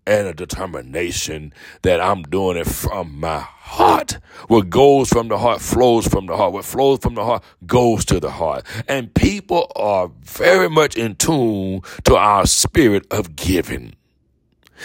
and 0.07 0.27
a 0.27 0.35
determination 0.35 1.53
that 1.83 2.01
I'm 2.01 2.23
doing 2.23 2.57
it 2.57 2.67
from 2.67 3.21
my 3.21 3.39
heart. 3.41 4.19
What 4.49 4.69
goes 4.69 5.09
from 5.09 5.29
the 5.29 5.39
heart 5.39 5.61
flows 5.61 6.07
from 6.07 6.27
the 6.27 6.37
heart. 6.37 6.53
What 6.53 6.65
flows 6.65 6.99
from 6.99 7.15
the 7.15 7.25
heart 7.25 7.45
goes 7.67 8.05
to 8.07 8.21
the 8.21 8.31
heart. 8.31 8.67
And 8.89 9.15
people 9.15 9.71
are 9.77 10.11
very 10.21 10.69
much 10.69 10.97
in 10.97 11.15
tune 11.17 11.83
to 12.05 12.17
our 12.17 12.47
spirit 12.47 13.07
of 13.11 13.37
giving. 13.37 13.95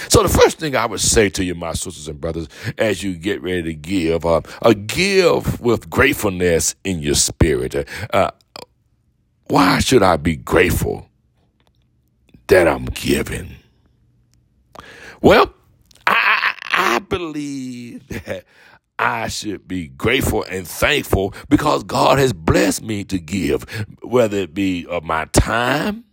So 0.10 0.22
the 0.22 0.30
first 0.30 0.60
thing 0.60 0.76
I 0.76 0.86
would 0.86 1.00
say 1.00 1.30
to 1.30 1.44
you, 1.44 1.56
my 1.56 1.74
sisters 1.74 2.08
and 2.08 2.22
brothers, 2.22 2.48
as 2.78 3.02
you 3.02 3.16
get 3.16 3.42
ready 3.42 3.64
to 3.64 3.74
give, 3.74 4.26
uh, 4.26 4.42
uh 4.62 4.74
give 4.86 5.60
with 5.60 5.90
gratefulness 5.90 6.76
in 6.84 7.00
your 7.00 7.16
spirit. 7.16 7.88
Uh, 8.14 8.32
why 9.48 9.80
should 9.80 10.04
I 10.04 10.18
be 10.18 10.36
grateful 10.36 11.10
that 12.48 12.68
I'm 12.68 12.86
giving? 12.86 13.57
Well, 15.22 15.54
I, 16.06 16.56
I 16.72 17.00
believe 17.00 18.08
that 18.08 18.46
I 19.00 19.28
should 19.28 19.68
be 19.68 19.88
grateful 19.88 20.44
and 20.44 20.68
thankful 20.68 21.34
because 21.50 21.84
God 21.84 22.18
has 22.20 22.34
blessed 22.34 22.84
me 22.84 23.04
to 23.06 23.20
give, 23.20 23.64
whether 24.02 24.38
it 24.38 24.54
be 24.54 24.86
of 24.88 25.04
my 25.04 25.26
time, 25.26 26.06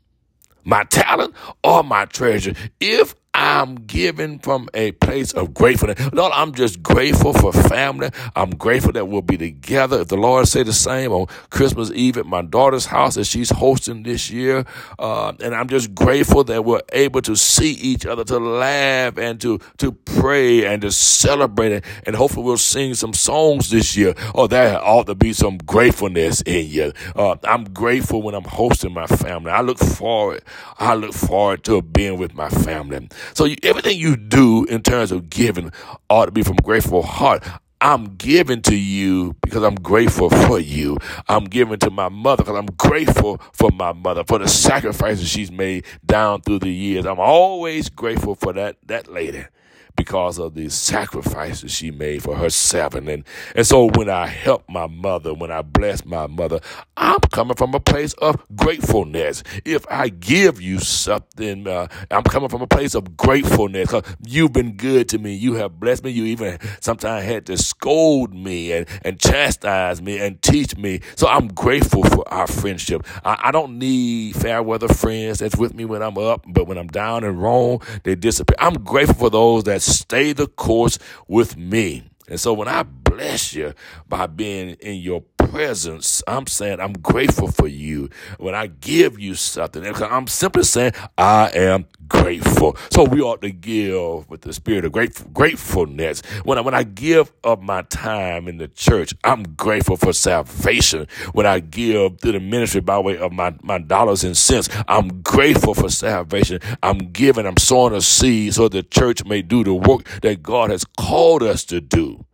my 0.65 0.85
talent, 0.85 1.35
or 1.63 1.83
my 1.83 2.05
treasure. 2.07 2.55
If 2.81 3.15
I'm 3.35 3.75
giving 3.77 4.39
from 4.39 4.69
a 4.75 4.93
place 4.93 5.33
of 5.33 5.55
gratefulness. 5.55 6.13
Lord, 6.13 6.33
I'm 6.35 6.55
just 6.55 6.83
grateful 6.83 7.33
for 7.33 7.53
family. 7.53 8.11
I'm 8.37 8.51
grateful 8.51 8.93
that 8.93 9.09
we'll 9.09 9.23
be 9.23 9.37
together. 9.37 10.01
If 10.03 10.09
the 10.09 10.17
Lord 10.17 10.49
say 10.49 10.63
the 10.63 10.73
same 10.73 11.13
on 11.13 11.27
Christmas 11.51 11.91
Eve 11.93 12.17
at 12.19 12.27
my 12.27 12.43
daughter's 12.43 12.87
house 12.87 13.17
that 13.17 13.25
she's 13.25 13.51
hosting 13.51 14.05
this 14.05 14.31
year. 14.31 14.65
Uh, 14.99 15.33
and 15.43 15.55
I'm 15.55 15.69
just 15.69 15.95
grateful 15.95 16.45
that 16.45 16.65
we're 16.65 16.83
able 16.93 17.23
to 17.23 17.37
see 17.37 17.73
each 17.73 18.07
other, 18.07 18.25
to 18.25 18.39
laugh 18.39 19.19
and 19.19 19.41
to, 19.41 19.59
to 19.79 19.93
pray 19.93 20.65
and 20.67 20.83
to 20.83 20.93
celebrate 20.93 21.73
it. 21.73 21.85
And 22.07 22.17
hopefully 22.17 22.47
we'll 22.47 22.57
sing 22.59 22.95
some 22.95 23.15
songs 23.15 23.71
this 23.71 23.97
year. 23.97 24.15
Oh, 24.35 24.47
there 24.47 24.81
ought 24.83 25.07
to 25.07 25.15
be 25.15 25.33
some 25.33 25.59
gratefulness 25.59 26.41
in 26.43 26.69
you. 26.69 26.93
Uh, 27.17 27.37
I'm 27.45 27.65
grateful 27.65 28.23
when 28.23 28.35
I'm 28.35 28.45
hosting 28.45 28.93
my 28.95 29.07
family. 29.07 29.51
I 29.51 29.61
look 29.63 29.79
forward. 29.79 30.43
I 30.79 30.95
look 30.95 31.15
forward 31.15 31.65
to 31.65 31.83
being 31.83 32.19
with 32.19 32.35
my 32.35 32.49
family. 32.49 33.09
So 33.35 33.45
you, 33.45 33.57
everything 33.63 33.99
you 33.99 34.17
do 34.17 34.65
in 34.65 34.83
terms 34.83 35.13
of 35.13 35.31
giving 35.31 35.73
ought 36.11 36.27
to 36.27 36.33
be 36.33 36.43
from 36.43 36.57
grateful 36.57 37.03
heart. 37.03 37.45
I'm 37.81 38.17
giving 38.17 38.63
to 38.63 38.75
you 38.75 39.37
because 39.43 39.63
I'm 39.63 39.75
grateful 39.75 40.31
for 40.31 40.59
you. 40.59 40.97
I'm 41.29 41.45
giving 41.45 41.79
to 41.81 41.91
my 41.91 42.09
mother 42.09 42.43
because 42.43 42.59
I'm 42.59 42.75
grateful 42.77 43.43
for 43.53 43.71
my 43.73 43.93
mother, 43.93 44.25
for 44.25 44.39
the 44.39 44.49
sacrifices 44.49 45.29
she's 45.29 45.53
made 45.53 45.85
down 46.07 46.41
through 46.41 46.61
the 46.61 46.71
years. 46.71 47.05
I'm 47.05 47.21
always 47.21 47.91
grateful 47.91 48.37
for 48.37 48.55
that, 48.55 48.77
that 48.87 49.13
lady 49.13 49.45
because 49.97 50.39
of 50.39 50.55
the 50.55 50.69
sacrifices 50.69 51.73
she 51.73 51.91
made 51.91 52.23
for 52.23 52.37
herself. 52.37 52.95
And, 52.95 53.09
and, 53.09 53.25
and 53.55 53.67
so 53.67 53.91
when 53.95 54.11
I 54.11 54.27
help 54.27 54.69
my 54.69 54.87
mother, 54.87 55.35
when 55.35 55.51
I 55.53 55.63
bless 55.63 56.05
my 56.05 56.27
mother, 56.27 56.61
I'm 56.97 57.21
coming 57.33 57.57
from 57.57 57.75
a 57.75 57.81
place 57.81 58.15
of 58.15 58.37
gratefulness. 58.57 59.43
If 59.65 59.87
I 59.91 60.09
give 60.09 60.61
you 60.61 60.79
something, 60.81 61.67
uh, 61.69 61.89
I'm 62.11 62.25
coming 62.25 62.49
from 62.49 62.63
a 62.63 62.67
place 62.67 62.95
of 62.95 63.17
gratefulness 63.17 63.93
you've 64.27 64.53
been 64.53 64.77
good 64.77 65.09
to 65.11 65.19
me. 65.19 65.35
You 65.35 65.55
have 65.55 65.81
blessed 65.81 66.05
me. 66.05 66.11
You 66.11 66.25
even 66.27 66.59
sometimes 66.81 67.25
had 67.27 67.47
to 67.47 67.57
scold 67.57 68.35
me 68.35 68.73
and, 68.73 68.89
and 69.03 69.21
chastise 69.21 70.03
me 70.03 70.19
and 70.19 70.41
teach 70.43 70.77
me. 70.77 71.01
So 71.17 71.29
I'm 71.29 71.49
grateful 71.49 72.05
for 72.05 72.29
our 72.33 72.47
friendship. 72.47 73.07
I, 73.25 73.39
I 73.45 73.53
don't 73.53 73.79
need 73.79 74.37
fair 74.37 74.63
weather 74.63 74.89
friends 74.89 75.41
that's 75.41 75.57
with 75.57 75.75
me 75.75 75.85
when 75.85 76.03
I'm 76.03 76.19
up, 76.19 76.45
but 76.49 76.67
when 76.67 76.79
I'm 76.79 76.89
down 76.89 77.25
and 77.25 77.41
wrong, 77.41 77.83
they 78.05 78.15
disappear. 78.15 78.57
I'm 78.59 78.85
grateful 78.85 79.17
for 79.17 79.31
those 79.31 79.65
that 79.65 79.83
stay 79.85 80.33
the 80.33 80.47
course 80.47 80.99
with 81.29 81.57
me. 81.57 82.05
And 82.29 82.41
so 82.41 82.55
when 82.55 82.69
I 82.69 82.83
bless 82.83 83.55
you 83.55 83.75
by 84.09 84.27
being 84.27 84.71
in 84.81 84.97
your 84.97 85.21
presence, 85.55 86.21
I'm 86.27 86.49
saying 86.49 86.81
I'm 86.81 86.95
grateful 86.95 87.49
for 87.49 87.69
you. 87.69 88.11
When 88.39 88.57
I 88.57 88.67
give 88.67 89.21
you 89.21 89.37
something, 89.37 89.87
I'm 89.87 90.27
simply 90.27 90.65
saying 90.65 90.95
I 91.17 91.51
am 91.55 91.87
grateful. 92.09 92.77
So 92.91 93.05
we 93.05 93.23
ought 93.23 93.41
to 93.43 93.53
give 93.53 94.29
with 94.29 94.41
the 94.43 94.53
spirit 94.53 94.85
of 94.85 94.91
grateful, 94.91 95.29
gratefulness. 95.31 96.23
When 96.45 96.59
I, 96.59 96.63
when 96.63 96.75
I 96.75 96.83
give 96.83 97.33
of 97.45 97.63
my 97.63 97.83
time 97.83 98.49
in 98.49 98.59
the 98.59 98.67
church, 98.67 99.15
I'm 99.23 99.45
grateful 99.55 99.97
for 99.97 100.13
salvation. 100.13 101.07
When 101.35 101.47
I 101.47 101.61
give 101.61 102.19
to 102.23 102.33
the 102.33 102.41
ministry 102.41 102.81
by 102.81 102.99
way 102.99 103.17
of 103.19 103.33
my, 103.33 103.55
my 103.63 103.79
dollars 103.79 104.25
and 104.25 104.37
cents, 104.37 104.69
I'm 104.89 105.23
grateful 105.23 105.75
for 105.75 105.89
salvation. 105.89 106.59
I'm 106.83 106.99
giving, 107.13 107.47
I'm 107.47 107.59
sowing 107.59 107.95
a 107.95 108.01
seed 108.01 108.55
so 108.55 108.69
the 108.69 108.83
church 108.83 109.25
may 109.25 109.43
do 109.43 109.63
the 109.63 109.75
work 109.75 110.05
that 110.23 110.43
God 110.43 110.71
has 110.71 110.85
called 110.99 111.45
us 111.45 111.65
to 111.67 111.81
do. 111.81 112.27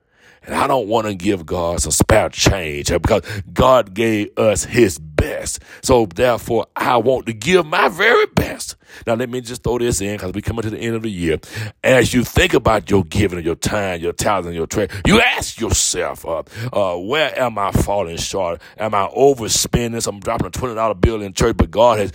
And 0.50 0.58
I 0.58 0.66
don't 0.66 0.88
want 0.88 1.06
to 1.06 1.14
give 1.14 1.46
God 1.46 1.80
some 1.80 1.92
spare 1.92 2.28
change 2.28 2.88
because 2.88 3.22
God 3.52 3.94
gave 3.94 4.36
us 4.36 4.64
his 4.64 4.98
best. 5.20 5.62
So 5.82 6.06
therefore, 6.06 6.66
I 6.74 6.96
want 6.96 7.26
to 7.26 7.32
give 7.32 7.66
my 7.66 7.88
very 7.88 8.26
best. 8.26 8.76
Now, 9.06 9.14
let 9.14 9.28
me 9.30 9.40
just 9.40 9.62
throw 9.62 9.78
this 9.78 10.00
in 10.00 10.16
because 10.16 10.32
we're 10.32 10.40
coming 10.40 10.62
to 10.62 10.70
the 10.70 10.78
end 10.78 10.96
of 10.96 11.02
the 11.02 11.10
year. 11.10 11.38
As 11.84 12.12
you 12.12 12.24
think 12.24 12.54
about 12.54 12.90
your 12.90 13.04
giving, 13.04 13.44
your 13.44 13.54
time, 13.54 14.00
your 14.00 14.12
talent, 14.12 14.46
and 14.46 14.56
your 14.56 14.66
trade, 14.66 14.90
you 15.06 15.20
ask 15.20 15.60
yourself, 15.60 16.26
uh, 16.26 16.42
uh, 16.72 16.96
where 16.98 17.38
am 17.38 17.58
I 17.58 17.70
falling 17.70 18.16
short? 18.16 18.60
Am 18.78 18.94
I 18.94 19.08
overspending? 19.16 20.06
I'm 20.06 20.20
dropping 20.20 20.46
a 20.46 20.50
$20 20.50 21.00
bill 21.00 21.22
in 21.22 21.32
church, 21.32 21.56
but 21.56 21.70
God 21.70 21.98
has 21.98 22.12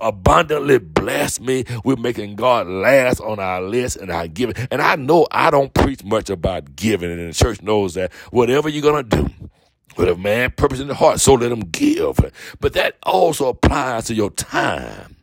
abundantly 0.00 0.78
blessed 0.78 1.40
me. 1.40 1.64
We're 1.84 1.96
making 1.96 2.36
God 2.36 2.66
last 2.66 3.20
on 3.20 3.38
our 3.38 3.62
list 3.62 3.96
and 3.96 4.10
our 4.10 4.26
giving. 4.28 4.56
And 4.70 4.82
I 4.82 4.96
know 4.96 5.26
I 5.30 5.50
don't 5.50 5.72
preach 5.72 6.04
much 6.04 6.30
about 6.30 6.76
giving, 6.76 7.10
and 7.10 7.28
the 7.28 7.34
church 7.34 7.62
knows 7.62 7.94
that 7.94 8.12
whatever 8.30 8.68
you're 8.68 8.82
going 8.82 9.08
to 9.08 9.16
do, 9.22 9.30
with 9.96 10.08
a 10.08 10.16
man 10.16 10.52
purpose 10.52 10.80
in 10.80 10.88
the 10.88 10.94
heart, 10.94 11.20
so 11.20 11.34
let 11.34 11.52
him 11.52 11.60
give. 11.60 12.18
But 12.60 12.72
that 12.74 12.96
also 13.02 13.48
applies 13.48 14.06
to 14.06 14.14
your 14.14 14.30
time. 14.30 15.16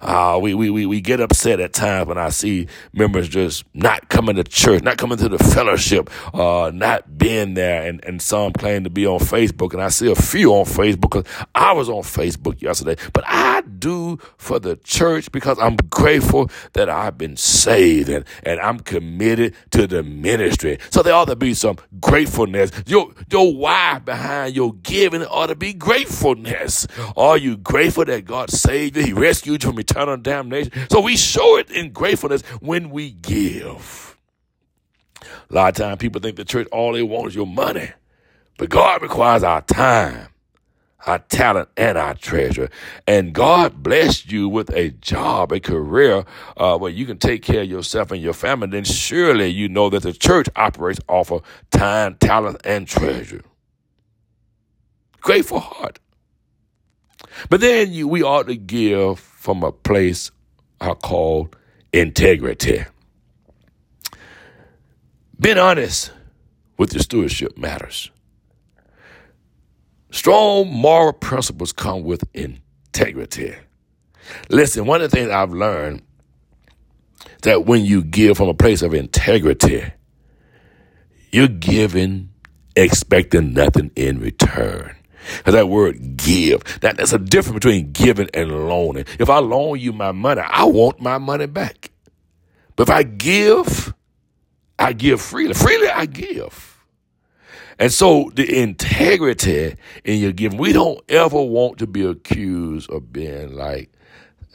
Uh, 0.00 0.38
we, 0.40 0.54
we, 0.54 0.70
we, 0.70 0.86
we 0.86 1.00
get 1.00 1.20
upset 1.20 1.60
at 1.60 1.72
times 1.72 2.08
when 2.08 2.18
I 2.18 2.30
see 2.30 2.68
members 2.92 3.28
just 3.28 3.64
not 3.74 4.08
coming 4.08 4.36
to 4.36 4.44
church, 4.44 4.82
not 4.82 4.98
coming 4.98 5.18
to 5.18 5.28
the 5.28 5.38
fellowship, 5.38 6.10
uh, 6.34 6.70
not 6.74 7.18
being 7.18 7.54
there, 7.54 7.82
and, 7.88 8.04
and 8.04 8.20
some 8.20 8.52
claim 8.52 8.84
to 8.84 8.90
be 8.90 9.06
on 9.06 9.20
Facebook. 9.20 9.72
And 9.72 9.82
I 9.82 9.88
see 9.88 10.10
a 10.10 10.14
few 10.14 10.52
on 10.52 10.64
Facebook 10.64 11.02
because 11.02 11.24
I 11.54 11.72
was 11.72 11.88
on 11.88 12.02
Facebook 12.02 12.60
yesterday. 12.62 12.96
But 13.12 13.24
I 13.26 13.62
do 13.62 14.18
for 14.36 14.58
the 14.58 14.76
church 14.76 15.30
because 15.32 15.58
I'm 15.58 15.76
grateful 15.76 16.50
that 16.74 16.88
I've 16.88 17.18
been 17.18 17.36
saved 17.36 18.08
and, 18.08 18.24
and 18.42 18.60
I'm 18.60 18.80
committed 18.80 19.54
to 19.72 19.86
the 19.86 20.02
ministry. 20.02 20.78
So 20.90 21.02
there 21.02 21.14
ought 21.14 21.26
to 21.26 21.36
be 21.36 21.54
some 21.54 21.76
gratefulness. 22.00 22.70
Your, 22.86 23.12
your 23.30 23.54
why 23.56 23.98
behind 23.98 24.54
your 24.54 24.74
giving 24.74 25.24
ought 25.24 25.46
to 25.48 25.56
be 25.56 25.72
gratefulness. 25.72 26.86
Are 27.16 27.38
you 27.38 27.56
grateful 27.56 28.04
that 28.06 28.24
God 28.24 28.50
saved 28.50 28.96
you? 28.96 29.02
He 29.04 29.12
rescued 29.12 29.62
you 29.64 29.70
from 29.70 29.76
eternal 29.88 30.16
damnation. 30.16 30.72
So 30.90 31.00
we 31.00 31.16
show 31.16 31.56
it 31.58 31.70
in 31.70 31.92
gratefulness 31.92 32.42
when 32.60 32.90
we 32.90 33.10
give. 33.10 34.16
A 35.50 35.54
lot 35.54 35.68
of 35.68 35.84
times 35.84 35.98
people 35.98 36.20
think 36.20 36.36
the 36.36 36.44
church, 36.44 36.68
all 36.72 36.92
they 36.92 37.02
want 37.02 37.28
is 37.28 37.34
your 37.34 37.46
money. 37.46 37.90
But 38.58 38.70
God 38.70 39.02
requires 39.02 39.42
our 39.42 39.62
time, 39.62 40.28
our 41.06 41.18
talent, 41.20 41.68
and 41.76 41.98
our 41.98 42.14
treasure. 42.14 42.70
And 43.06 43.32
God 43.32 43.82
blessed 43.82 44.32
you 44.32 44.48
with 44.48 44.70
a 44.70 44.90
job, 44.90 45.52
a 45.52 45.60
career 45.60 46.24
uh, 46.56 46.78
where 46.78 46.90
you 46.90 47.06
can 47.06 47.18
take 47.18 47.42
care 47.42 47.62
of 47.62 47.68
yourself 47.70 48.10
and 48.10 48.22
your 48.22 48.32
family. 48.32 48.68
Then 48.68 48.84
surely 48.84 49.48
you 49.48 49.68
know 49.68 49.90
that 49.90 50.02
the 50.02 50.12
church 50.12 50.48
operates 50.56 51.00
off 51.08 51.30
of 51.30 51.42
time, 51.70 52.16
talent, 52.16 52.60
and 52.64 52.88
treasure. 52.88 53.42
Grateful 55.20 55.60
heart. 55.60 55.98
But 57.48 57.60
then 57.60 57.92
you, 57.92 58.08
we 58.08 58.22
ought 58.22 58.46
to 58.46 58.56
give 58.56 59.18
from 59.18 59.62
a 59.62 59.72
place 59.72 60.30
I 60.80 60.94
call 60.94 61.50
integrity. 61.92 62.84
Being 65.38 65.58
honest 65.58 66.12
with 66.78 66.92
your 66.92 67.02
stewardship 67.02 67.56
matters. 67.58 68.10
Strong 70.10 70.72
moral 70.72 71.12
principles 71.12 71.72
come 71.72 72.02
with 72.04 72.24
integrity. 72.34 73.54
Listen, 74.48 74.86
one 74.86 75.02
of 75.02 75.10
the 75.10 75.16
things 75.16 75.30
I've 75.30 75.52
learned 75.52 76.02
that 77.42 77.66
when 77.66 77.84
you 77.84 78.02
give 78.02 78.36
from 78.36 78.48
a 78.48 78.54
place 78.54 78.82
of 78.82 78.94
integrity, 78.94 79.84
you're 81.32 81.48
giving 81.48 82.30
expecting 82.76 83.52
nothing 83.52 83.90
in 83.96 84.20
return. 84.20 84.94
That 85.44 85.68
word 85.68 86.16
give, 86.16 86.62
that, 86.80 86.96
that's 86.96 87.12
a 87.12 87.18
difference 87.18 87.54
between 87.54 87.92
giving 87.92 88.28
and 88.34 88.68
loaning. 88.68 89.04
If 89.18 89.30
I 89.30 89.38
loan 89.38 89.78
you 89.78 89.92
my 89.92 90.12
money, 90.12 90.42
I 90.44 90.64
want 90.64 91.00
my 91.00 91.18
money 91.18 91.46
back. 91.46 91.90
But 92.76 92.88
if 92.88 92.94
I 92.94 93.02
give, 93.02 93.94
I 94.78 94.92
give 94.92 95.20
freely. 95.20 95.54
Freely 95.54 95.88
I 95.88 96.06
give. 96.06 96.76
And 97.78 97.92
so 97.92 98.30
the 98.34 98.60
integrity 98.60 99.76
in 100.04 100.20
your 100.20 100.32
giving, 100.32 100.58
we 100.58 100.72
don't 100.72 101.00
ever 101.10 101.42
want 101.42 101.78
to 101.78 101.86
be 101.86 102.04
accused 102.04 102.90
of 102.90 103.12
being 103.12 103.54
like 103.54 103.90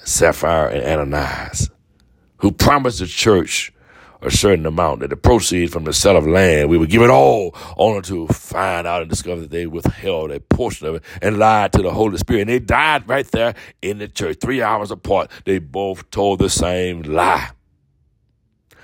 Sapphira 0.04 0.72
and 0.72 0.84
Ananias, 0.84 1.70
who 2.38 2.52
promised 2.52 3.00
the 3.00 3.08
church 3.08 3.72
a 4.22 4.32
certain 4.32 4.66
amount, 4.66 5.02
that 5.02 5.10
the 5.10 5.16
proceeds 5.18 5.74
from 5.74 5.84
the 5.84 5.94
sale 5.94 6.18
of 6.18 6.28
land, 6.28 6.70
we 6.70 6.78
would 6.78 6.90
give 6.90 7.02
it 7.02 7.10
all, 7.10 7.56
only 7.78 8.02
to 8.04 8.28
find 8.28 8.88
out 8.88 9.02
and 9.02 9.10
discover 9.10 9.42
that 9.42 9.52
they 9.52 9.66
withheld 9.66 10.32
a 10.32 10.40
portion 10.40 10.88
of 10.88 10.96
it 10.96 11.04
and 11.22 11.38
lied 11.38 11.74
to 11.74 11.82
the 11.82 11.92
Holy 11.92 12.18
Spirit. 12.18 12.42
And 12.42 12.50
they 12.50 12.60
died 12.60 13.08
right 13.08 13.28
there 13.28 13.56
in 13.82 13.98
the 13.98 14.08
church, 14.08 14.38
three 14.40 14.62
hours 14.62 14.92
apart. 14.92 15.32
They 15.46 15.60
both 15.60 16.10
told 16.12 16.40
the 16.40 16.50
same 16.50 17.02
lie. 17.02 17.52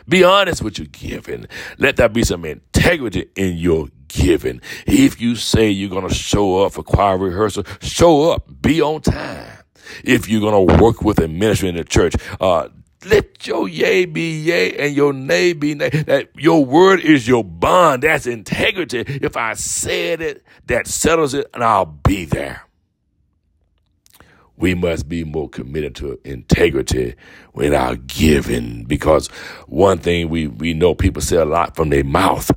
Be 0.09 0.23
honest 0.23 0.61
with 0.61 0.77
your 0.77 0.87
giving. 0.87 1.47
Let 1.77 1.97
there 1.97 2.07
be 2.07 2.23
some 2.23 2.45
integrity 2.45 3.29
in 3.35 3.57
your 3.57 3.89
giving. 4.07 4.61
If 4.85 5.19
you 5.19 5.35
say 5.35 5.69
you're 5.69 5.89
going 5.89 6.07
to 6.07 6.13
show 6.13 6.63
up 6.63 6.73
for 6.73 6.83
choir 6.83 7.17
rehearsal, 7.17 7.65
show 7.81 8.31
up. 8.31 8.61
Be 8.61 8.81
on 8.81 9.01
time. 9.01 9.51
If 10.03 10.29
you're 10.29 10.41
going 10.41 10.67
to 10.67 10.81
work 10.81 11.01
with 11.01 11.19
a 11.19 11.27
ministry 11.27 11.69
in 11.69 11.75
the 11.75 11.83
church, 11.83 12.15
uh, 12.39 12.69
let 13.07 13.45
your 13.47 13.67
yea 13.67 14.05
be 14.05 14.39
yea 14.41 14.77
and 14.77 14.95
your 14.95 15.13
nay 15.13 15.53
be 15.53 15.75
nay. 15.75 15.89
That 15.89 16.29
your 16.35 16.63
word 16.65 16.99
is 16.99 17.27
your 17.27 17.43
bond. 17.43 18.03
That's 18.03 18.27
integrity. 18.27 18.99
If 19.07 19.37
I 19.37 19.53
said 19.53 20.21
it, 20.21 20.43
that 20.67 20.87
settles 20.87 21.33
it, 21.33 21.49
and 21.53 21.63
I'll 21.63 21.85
be 21.85 22.25
there. 22.25 22.63
We 24.57 24.73
must 24.73 25.07
be 25.07 25.23
more 25.23 25.49
committed 25.49 25.95
to 25.97 26.19
integrity 26.23 27.13
in 27.55 27.75
our 27.75 27.95
giving 27.95 28.85
because 28.85 29.27
one 29.67 29.99
thing 29.99 30.29
we, 30.29 30.47
we 30.47 30.73
know 30.73 30.95
people 30.95 31.21
say 31.21 31.37
a 31.37 31.45
lot 31.45 31.75
from 31.75 31.89
their 31.89 32.03
mouth, 32.03 32.49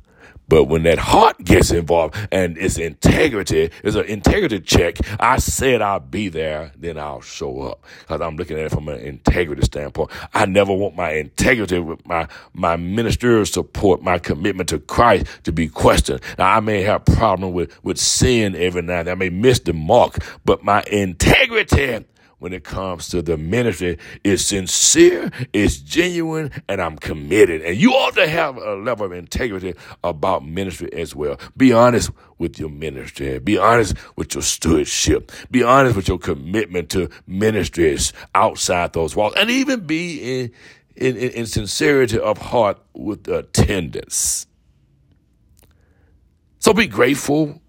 but 0.51 0.65
when 0.65 0.83
that 0.83 0.99
heart 0.99 1.37
gets 1.45 1.71
involved 1.71 2.13
and 2.29 2.57
it's 2.57 2.77
integrity, 2.77 3.71
it's 3.85 3.95
an 3.95 4.03
integrity 4.03 4.59
check. 4.59 4.97
I 5.17 5.37
said 5.37 5.81
I'll 5.81 6.01
be 6.01 6.27
there, 6.27 6.73
then 6.77 6.97
I'll 6.97 7.21
show 7.21 7.61
up. 7.61 7.85
Cause 8.09 8.19
I'm 8.19 8.35
looking 8.35 8.59
at 8.59 8.65
it 8.65 8.71
from 8.73 8.89
an 8.89 8.99
integrity 8.99 9.61
standpoint. 9.61 10.11
I 10.33 10.45
never 10.45 10.73
want 10.73 10.97
my 10.97 11.11
integrity 11.11 11.79
with 11.79 12.05
my, 12.05 12.27
my 12.53 12.75
ministerial 12.75 13.45
support, 13.45 14.01
my 14.03 14.19
commitment 14.19 14.67
to 14.69 14.79
Christ 14.79 15.25
to 15.43 15.53
be 15.53 15.69
questioned. 15.69 16.19
Now 16.37 16.57
I 16.57 16.59
may 16.59 16.81
have 16.81 17.05
problem 17.05 17.53
with, 17.53 17.81
with 17.85 17.97
sin 17.97 18.53
every 18.53 18.81
now 18.81 18.99
and 18.99 19.07
then. 19.07 19.13
I 19.13 19.15
may 19.15 19.29
miss 19.29 19.59
the 19.59 19.71
mark, 19.71 20.17
but 20.43 20.65
my 20.65 20.83
integrity 20.91 22.03
when 22.41 22.53
it 22.53 22.63
comes 22.63 23.07
to 23.07 23.21
the 23.21 23.37
ministry 23.37 23.99
is 24.23 24.43
sincere, 24.43 25.29
it's 25.53 25.77
genuine, 25.77 26.49
and 26.67 26.81
I'm 26.81 26.97
committed. 26.97 27.61
And 27.61 27.77
you 27.77 27.91
ought 27.91 28.15
to 28.15 28.27
have 28.27 28.57
a 28.57 28.73
level 28.73 29.05
of 29.05 29.11
integrity 29.11 29.75
about 30.03 30.43
ministry 30.43 30.91
as 30.91 31.15
well. 31.15 31.39
Be 31.55 31.71
honest 31.71 32.09
with 32.39 32.57
your 32.59 32.69
ministry. 32.69 33.37
Be 33.37 33.59
honest 33.59 33.95
with 34.15 34.33
your 34.33 34.41
stewardship. 34.41 35.31
Be 35.51 35.61
honest 35.61 35.95
with 35.95 36.07
your 36.07 36.17
commitment 36.17 36.89
to 36.89 37.09
ministries 37.27 38.11
outside 38.33 38.93
those 38.93 39.15
walls. 39.15 39.35
And 39.37 39.51
even 39.51 39.85
be 39.85 40.41
in, 40.41 40.51
in, 40.95 41.15
in 41.15 41.45
sincerity 41.45 42.17
of 42.17 42.39
heart 42.39 42.79
with 42.93 43.27
attendance. 43.27 44.47
So 46.57 46.73
be 46.73 46.87
grateful. 46.87 47.61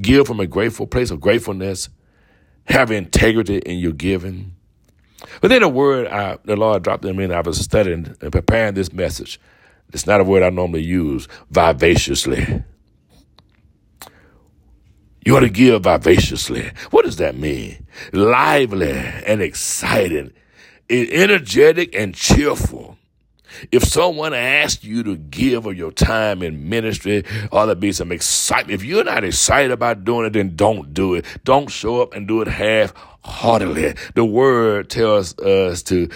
Give 0.00 0.28
from 0.28 0.38
a 0.38 0.46
grateful 0.46 0.86
place 0.86 1.10
of 1.10 1.20
gratefulness 1.20 1.88
have 2.66 2.90
integrity 2.90 3.58
in 3.58 3.78
your 3.78 3.92
giving. 3.92 4.54
But 5.40 5.48
then 5.48 5.62
a 5.62 5.68
word 5.68 6.06
I, 6.08 6.38
the 6.44 6.56
Lord 6.56 6.82
dropped 6.82 7.04
in 7.04 7.16
me, 7.16 7.24
and 7.24 7.32
I 7.32 7.40
was 7.40 7.60
studying 7.60 8.16
and 8.20 8.32
preparing 8.32 8.74
this 8.74 8.92
message. 8.92 9.40
It's 9.92 10.06
not 10.06 10.20
a 10.20 10.24
word 10.24 10.42
I 10.42 10.50
normally 10.50 10.82
use, 10.82 11.28
vivaciously. 11.50 12.64
You 15.24 15.36
ought 15.36 15.40
to 15.40 15.50
give 15.50 15.84
vivaciously. 15.84 16.70
What 16.90 17.04
does 17.04 17.16
that 17.16 17.36
mean? 17.36 17.86
Lively 18.12 18.92
and 18.92 19.40
exciting, 19.40 20.32
energetic 20.90 21.94
and 21.94 22.14
cheerful. 22.14 22.98
If 23.70 23.84
someone 23.84 24.34
asks 24.34 24.84
you 24.84 25.02
to 25.04 25.16
give 25.16 25.66
of 25.66 25.76
your 25.76 25.92
time 25.92 26.42
in 26.42 26.68
ministry, 26.68 27.24
ought 27.50 27.66
to 27.66 27.74
be 27.74 27.92
some 27.92 28.12
excitement. 28.12 28.74
If 28.74 28.84
you're 28.84 29.04
not 29.04 29.24
excited 29.24 29.70
about 29.70 30.04
doing 30.04 30.26
it, 30.26 30.32
then 30.32 30.56
don't 30.56 30.92
do 30.94 31.14
it. 31.14 31.24
Don't 31.44 31.70
show 31.70 32.02
up 32.02 32.14
and 32.14 32.26
do 32.26 32.40
it 32.40 32.48
half 32.48 32.92
heartedly. 33.24 33.94
The 34.14 34.24
word 34.24 34.90
tells 34.90 35.38
us 35.38 35.82
to 35.84 36.08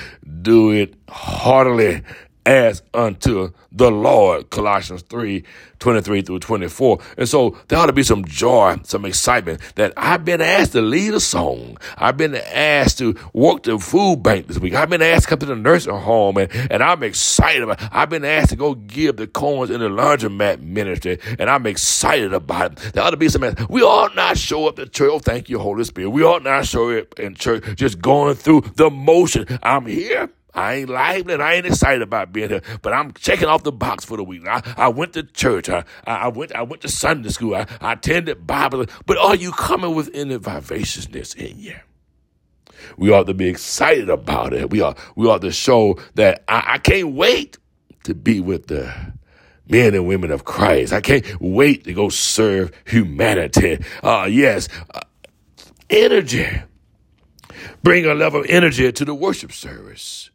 do 0.42 0.72
it 0.72 0.94
heartily 1.08 2.02
as 2.46 2.82
unto 2.94 3.52
the 3.72 3.90
Lord. 3.90 4.50
Colossians 4.50 5.02
3 5.02 5.44
23 5.78 6.22
through 6.22 6.38
24. 6.38 6.98
And 7.18 7.28
so 7.28 7.58
there 7.68 7.78
ought 7.78 7.86
to 7.86 7.92
be 7.92 8.02
some 8.02 8.24
joy, 8.24 8.76
some 8.84 9.04
excitement 9.04 9.60
that 9.74 9.92
I've 9.96 10.24
been 10.24 10.40
asked 10.40 10.72
to 10.72 10.80
lead 10.80 11.12
a 11.14 11.20
song. 11.20 11.76
I've 11.98 12.16
been 12.16 12.34
asked 12.34 12.98
to 12.98 13.14
work 13.34 13.64
the 13.64 13.78
food 13.78 14.22
bank 14.22 14.46
this 14.46 14.58
week. 14.58 14.74
I've 14.74 14.88
been 14.88 15.02
asked 15.02 15.24
to 15.24 15.28
come 15.28 15.38
to 15.40 15.46
the 15.46 15.56
nursing 15.56 15.94
home 15.94 16.38
and, 16.38 16.50
and 16.70 16.82
I'm 16.82 17.02
excited 17.02 17.62
about 17.62 17.82
it. 17.82 17.88
I've 17.92 18.08
been 18.08 18.24
asked 18.24 18.50
to 18.50 18.56
go 18.56 18.74
give 18.74 19.16
the 19.16 19.26
coins 19.26 19.70
in 19.70 19.80
the 19.80 19.88
laundromat 19.88 20.60
ministry 20.60 21.18
and 21.38 21.50
I'm 21.50 21.66
excited 21.66 22.32
about 22.32 22.72
it. 22.72 22.94
There 22.94 23.02
ought 23.02 23.10
to 23.10 23.16
be 23.18 23.28
some, 23.28 23.44
we 23.68 23.82
ought 23.82 24.14
not 24.16 24.38
show 24.38 24.66
up 24.68 24.76
to 24.76 24.86
church. 24.86 25.10
Oh, 25.12 25.18
thank 25.18 25.48
you, 25.48 25.58
Holy 25.58 25.84
Spirit. 25.84 26.10
We 26.10 26.22
ought 26.22 26.42
not 26.42 26.66
show 26.66 26.90
up 26.96 27.18
in 27.20 27.34
church 27.34 27.64
just 27.76 28.00
going 28.00 28.34
through 28.34 28.62
the 28.76 28.88
motion. 28.90 29.46
I'm 29.62 29.86
here. 29.86 30.30
I 30.56 30.74
ain't 30.76 30.90
lively 30.90 31.34
and 31.34 31.42
I 31.42 31.54
ain't 31.54 31.66
excited 31.66 32.02
about 32.02 32.32
being 32.32 32.50
here, 32.50 32.62
but 32.82 32.92
I'm 32.92 33.12
checking 33.12 33.48
off 33.48 33.62
the 33.64 33.72
box 33.72 34.04
for 34.04 34.16
the 34.16 34.24
week. 34.24 34.46
I, 34.48 34.62
I 34.76 34.88
went 34.88 35.12
to 35.14 35.22
church. 35.22 35.68
I, 35.68 35.84
I 36.06 36.28
went 36.28 36.54
I 36.54 36.62
went 36.62 36.82
to 36.82 36.88
Sunday 36.88 37.28
school. 37.30 37.54
I, 37.54 37.66
I 37.80 37.94
attended 37.94 38.46
Bible. 38.46 38.86
But 39.06 39.18
are 39.18 39.36
you 39.36 39.52
coming 39.52 39.94
with 39.94 40.10
any 40.14 40.36
vivaciousness 40.36 41.34
in 41.34 41.58
you? 41.58 41.76
We 42.96 43.12
ought 43.12 43.26
to 43.26 43.34
be 43.34 43.48
excited 43.48 44.10
about 44.10 44.54
it. 44.54 44.70
We 44.70 44.80
ought 44.82 44.98
we 45.16 45.28
ought 45.28 45.42
to 45.42 45.52
show 45.52 45.98
that 46.14 46.44
I, 46.48 46.64
I 46.74 46.78
can't 46.78 47.14
wait 47.14 47.58
to 48.04 48.14
be 48.14 48.40
with 48.40 48.68
the 48.68 48.92
men 49.68 49.94
and 49.94 50.08
women 50.08 50.30
of 50.32 50.44
Christ. 50.44 50.92
I 50.92 51.02
can't 51.02 51.24
wait 51.40 51.84
to 51.84 51.92
go 51.94 52.08
serve 52.08 52.72
humanity. 52.86 53.84
Uh, 54.02 54.28
yes, 54.30 54.68
uh, 54.94 55.00
energy 55.90 56.48
Bring 57.82 58.06
a 58.06 58.14
level 58.14 58.40
of 58.40 58.46
energy 58.48 58.90
to 58.92 59.04
the 59.04 59.14
worship 59.14 59.52
service 59.52 60.30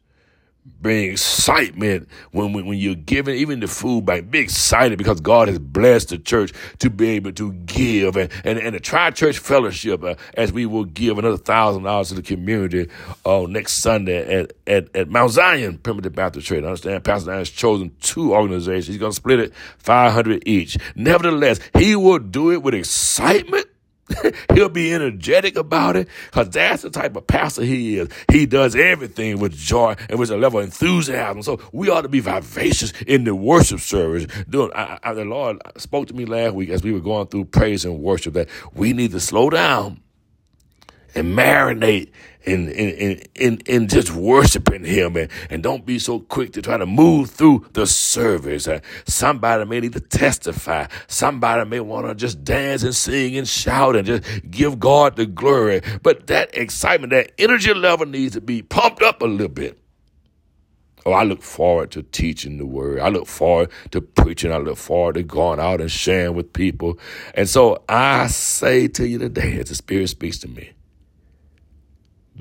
bring 0.65 1.11
excitement 1.11 2.07
when, 2.31 2.53
when, 2.53 2.65
when 2.65 2.77
you're 2.77 2.95
giving 2.95 3.35
even 3.35 3.59
the 3.59 3.67
food 3.67 4.05
bank. 4.05 4.29
Be 4.29 4.39
excited 4.39 4.97
because 4.97 5.19
God 5.19 5.47
has 5.47 5.59
blessed 5.59 6.09
the 6.09 6.17
church 6.17 6.53
to 6.79 6.89
be 6.89 7.09
able 7.11 7.31
to 7.33 7.53
give 7.53 8.15
and, 8.15 8.31
and, 8.43 8.59
and 8.59 8.75
the 8.75 8.79
Tri-Church 8.79 9.39
Fellowship 9.39 10.03
uh, 10.03 10.15
as 10.35 10.53
we 10.53 10.65
will 10.65 10.85
give 10.85 11.17
another 11.17 11.37
thousand 11.37 11.83
dollars 11.83 12.09
to 12.09 12.15
the 12.15 12.21
community 12.21 12.89
uh, 13.25 13.45
next 13.47 13.73
Sunday 13.73 14.41
at, 14.41 14.53
at, 14.67 14.95
at 14.95 15.09
Mount 15.09 15.31
Zion 15.31 15.77
Primitive 15.79 16.13
Baptist 16.13 16.47
Church. 16.47 16.63
I 16.63 16.67
understand 16.67 17.03
Pastor 17.03 17.31
Dan 17.31 17.39
has 17.39 17.49
chosen 17.49 17.95
two 18.01 18.33
organizations. 18.33 18.87
He's 18.87 18.97
going 18.97 19.11
to 19.11 19.15
split 19.15 19.39
it 19.39 19.53
500 19.79 20.43
each. 20.45 20.77
Nevertheless, 20.95 21.59
he 21.77 21.95
will 21.95 22.19
do 22.19 22.51
it 22.51 22.61
with 22.61 22.73
excitement 22.73 23.65
He'll 24.53 24.69
be 24.69 24.93
energetic 24.93 25.55
about 25.55 25.95
it 25.95 26.07
because 26.25 26.49
that's 26.49 26.83
the 26.83 26.89
type 26.89 27.15
of 27.15 27.27
pastor 27.27 27.63
he 27.63 27.97
is. 27.97 28.09
He 28.31 28.45
does 28.45 28.75
everything 28.75 29.39
with 29.39 29.55
joy 29.55 29.95
and 30.09 30.19
with 30.19 30.31
a 30.31 30.37
level 30.37 30.59
of 30.59 30.65
enthusiasm. 30.65 31.43
So 31.43 31.59
we 31.71 31.89
ought 31.89 32.01
to 32.01 32.09
be 32.09 32.19
vivacious 32.19 32.91
in 33.07 33.23
the 33.23 33.35
worship 33.35 33.79
service. 33.79 34.27
I, 34.75 34.99
I, 35.03 35.13
the 35.13 35.25
Lord 35.25 35.59
spoke 35.77 36.07
to 36.07 36.13
me 36.13 36.25
last 36.25 36.55
week 36.55 36.69
as 36.69 36.83
we 36.83 36.91
were 36.91 36.99
going 36.99 37.27
through 37.27 37.45
praise 37.45 37.85
and 37.85 37.99
worship 37.99 38.33
that 38.33 38.49
we 38.73 38.93
need 38.93 39.11
to 39.11 39.19
slow 39.19 39.49
down 39.49 40.01
and 41.15 41.37
marinate 41.37 42.11
in, 42.43 42.69
in, 42.69 43.21
in, 43.35 43.57
in, 43.65 43.87
just 43.87 44.11
worshiping 44.11 44.83
him 44.83 45.15
and, 45.15 45.29
and 45.49 45.61
don't 45.61 45.85
be 45.85 45.99
so 45.99 46.19
quick 46.19 46.53
to 46.53 46.61
try 46.61 46.77
to 46.77 46.85
move 46.85 47.29
through 47.29 47.65
the 47.73 47.85
service. 47.85 48.67
Uh, 48.67 48.79
somebody 49.05 49.65
may 49.65 49.79
need 49.79 49.93
to 49.93 49.99
testify. 49.99 50.87
Somebody 51.07 51.69
may 51.69 51.79
want 51.79 52.07
to 52.07 52.15
just 52.15 52.43
dance 52.43 52.83
and 52.83 52.95
sing 52.95 53.37
and 53.37 53.47
shout 53.47 53.95
and 53.95 54.05
just 54.05 54.23
give 54.49 54.79
God 54.79 55.15
the 55.15 55.25
glory. 55.25 55.81
But 56.01 56.27
that 56.27 56.55
excitement, 56.57 57.11
that 57.11 57.31
energy 57.37 57.73
level 57.73 58.05
needs 58.05 58.33
to 58.33 58.41
be 58.41 58.61
pumped 58.61 59.01
up 59.01 59.21
a 59.21 59.25
little 59.25 59.47
bit. 59.47 59.77
Oh, 61.03 61.13
I 61.13 61.23
look 61.23 61.41
forward 61.41 61.89
to 61.91 62.03
teaching 62.03 62.57
the 62.57 62.65
word. 62.65 62.99
I 62.99 63.09
look 63.09 63.25
forward 63.25 63.71
to 63.89 64.01
preaching. 64.01 64.51
I 64.51 64.57
look 64.57 64.77
forward 64.77 65.15
to 65.15 65.23
going 65.23 65.59
out 65.59 65.81
and 65.81 65.89
sharing 65.89 66.35
with 66.35 66.53
people. 66.53 66.99
And 67.33 67.49
so 67.49 67.83
I 67.89 68.27
say 68.27 68.87
to 68.89 69.07
you 69.07 69.17
today, 69.17 69.57
as 69.59 69.69
the 69.69 69.75
Spirit 69.75 70.09
speaks 70.09 70.37
to 70.39 70.47
me, 70.47 70.71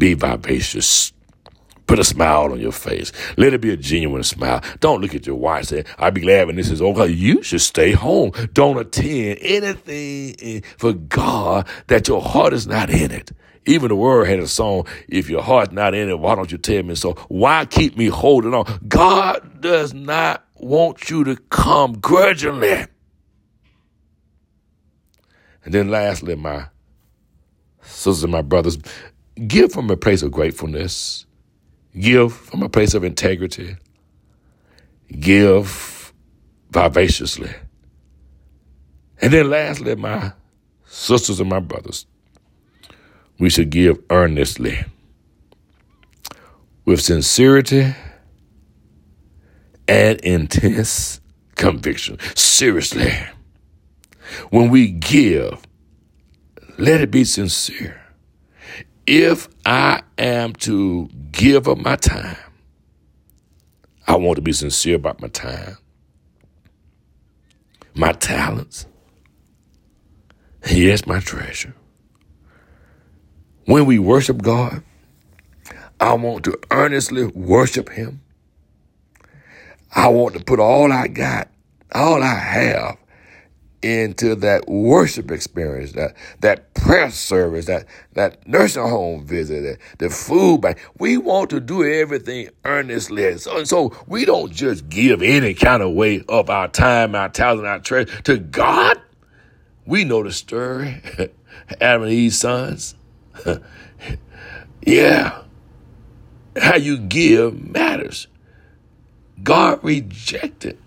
be 0.00 0.14
vivacious. 0.14 1.12
Put 1.86 1.98
a 1.98 2.04
smile 2.04 2.52
on 2.52 2.60
your 2.60 2.72
face. 2.72 3.12
Let 3.36 3.52
it 3.52 3.60
be 3.60 3.70
a 3.70 3.76
genuine 3.76 4.22
smile. 4.22 4.62
Don't 4.80 5.00
look 5.00 5.14
at 5.14 5.26
your 5.26 5.36
wife 5.36 5.58
and 5.58 5.68
say, 5.68 5.84
I'll 5.98 6.10
be 6.12 6.20
glad 6.20 6.46
when 6.46 6.56
this 6.56 6.70
is 6.70 6.80
over. 6.80 7.06
You 7.06 7.42
should 7.42 7.60
stay 7.60 7.92
home. 7.92 8.32
Don't 8.52 8.78
attend 8.78 9.38
anything 9.40 10.62
for 10.78 10.92
God 10.92 11.68
that 11.88 12.06
your 12.08 12.22
heart 12.22 12.52
is 12.52 12.66
not 12.66 12.90
in 12.90 13.10
it. 13.10 13.32
Even 13.66 13.88
the 13.88 13.96
word 13.96 14.26
had 14.26 14.38
a 14.38 14.48
song, 14.48 14.86
if 15.08 15.28
your 15.28 15.42
heart's 15.42 15.72
not 15.72 15.94
in 15.94 16.08
it, 16.08 16.18
why 16.18 16.34
don't 16.34 16.50
you 16.50 16.58
tell 16.58 16.82
me 16.82 16.94
so? 16.94 17.12
Why 17.28 17.66
keep 17.66 17.96
me 17.96 18.06
holding 18.06 18.54
on? 18.54 18.80
God 18.88 19.60
does 19.60 19.92
not 19.92 20.46
want 20.54 21.10
you 21.10 21.24
to 21.24 21.36
come 21.50 21.98
grudgingly. 21.98 22.86
And 25.64 25.74
then 25.74 25.90
lastly, 25.90 26.36
my 26.36 26.68
sisters 27.82 28.22
and 28.22 28.32
my 28.32 28.42
brothers, 28.42 28.78
Give 29.46 29.72
from 29.72 29.90
a 29.90 29.96
place 29.96 30.22
of 30.22 30.32
gratefulness. 30.32 31.26
Give 31.98 32.32
from 32.32 32.62
a 32.62 32.68
place 32.68 32.94
of 32.94 33.04
integrity. 33.04 33.76
Give 35.08 36.12
vivaciously. 36.70 37.50
And 39.20 39.32
then 39.32 39.50
lastly, 39.50 39.94
my 39.96 40.32
sisters 40.86 41.40
and 41.40 41.48
my 41.48 41.60
brothers, 41.60 42.06
we 43.38 43.50
should 43.50 43.70
give 43.70 43.98
earnestly, 44.10 44.84
with 46.84 47.00
sincerity 47.00 47.94
and 49.88 50.20
intense 50.20 51.20
conviction. 51.56 52.18
Seriously, 52.34 53.12
when 54.50 54.70
we 54.70 54.90
give, 54.90 55.62
let 56.78 57.00
it 57.00 57.10
be 57.10 57.24
sincere 57.24 57.99
if 59.10 59.48
I 59.66 60.02
am 60.18 60.52
to 60.52 61.08
give 61.32 61.66
up 61.66 61.78
my 61.78 61.96
time, 61.96 62.36
I 64.06 64.14
want 64.14 64.36
to 64.36 64.42
be 64.42 64.52
sincere 64.52 64.94
about 64.94 65.20
my 65.20 65.26
time, 65.26 65.76
my 67.92 68.12
talents. 68.12 68.86
Yes, 70.70 71.06
my 71.08 71.18
treasure. 71.18 71.74
When 73.64 73.84
we 73.84 73.98
worship 73.98 74.42
God, 74.42 74.84
I 75.98 76.14
want 76.14 76.44
to 76.44 76.56
earnestly 76.70 77.26
worship 77.26 77.88
Him. 77.88 78.20
I 79.92 80.06
want 80.06 80.36
to 80.36 80.44
put 80.44 80.60
all 80.60 80.92
I 80.92 81.08
got, 81.08 81.48
all 81.92 82.22
I 82.22 82.34
have 82.34 82.96
into 83.82 84.34
that 84.36 84.68
worship 84.68 85.30
experience, 85.30 85.92
that 85.92 86.14
that 86.40 86.74
prayer 86.74 87.10
service, 87.10 87.66
that 87.66 87.86
that 88.14 88.46
nursing 88.46 88.82
home 88.82 89.24
visit, 89.24 89.78
the 89.98 90.10
food 90.10 90.60
bank. 90.60 90.78
We 90.98 91.16
want 91.16 91.50
to 91.50 91.60
do 91.60 91.84
everything 91.84 92.50
earnestly. 92.64 93.38
So, 93.38 93.64
so 93.64 93.96
we 94.06 94.24
don't 94.24 94.52
just 94.52 94.88
give 94.88 95.22
any 95.22 95.54
kind 95.54 95.82
of 95.82 95.92
way 95.92 96.22
of 96.28 96.50
our 96.50 96.68
time, 96.68 97.14
our 97.14 97.28
talent, 97.28 97.66
our 97.66 97.80
treasure 97.80 98.22
to 98.22 98.38
God. 98.38 99.00
We 99.86 100.04
know 100.04 100.22
the 100.22 100.32
story. 100.32 101.02
Adam 101.80 102.02
and 102.02 102.12
Eve's 102.12 102.38
sons. 102.38 102.94
yeah. 104.86 105.42
How 106.56 106.76
you 106.76 106.98
give 106.98 107.70
matters. 107.70 108.26
God 109.42 109.82
rejected 109.82 110.78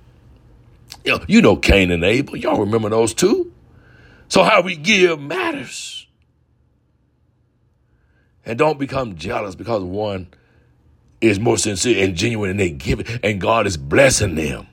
you 1.28 1.42
know, 1.42 1.56
Cain 1.56 1.92
and 1.92 2.04
Abel. 2.04 2.38
Y'all 2.38 2.60
remember 2.60 2.90
those 2.90 3.14
two? 3.14 3.52
So 4.28 4.44
how 4.44 4.62
we 4.62 4.76
give 4.76 5.20
matters. 5.20 6.08
And 8.46 8.58
don't 8.60 8.80
become 8.80 9.16
jealous 9.16 9.56
because 9.56 9.84
one 9.84 10.28
is 11.22 11.40
more 11.40 11.58
sincere 11.58 12.04
and 12.04 12.16
genuine 12.16 12.50
and 12.50 12.60
they 12.60 12.70
give 12.70 13.00
it 13.00 13.20
and 13.24 13.40
God 13.40 13.66
is 13.66 13.78
blessing 13.78 14.36
them. 14.36 14.68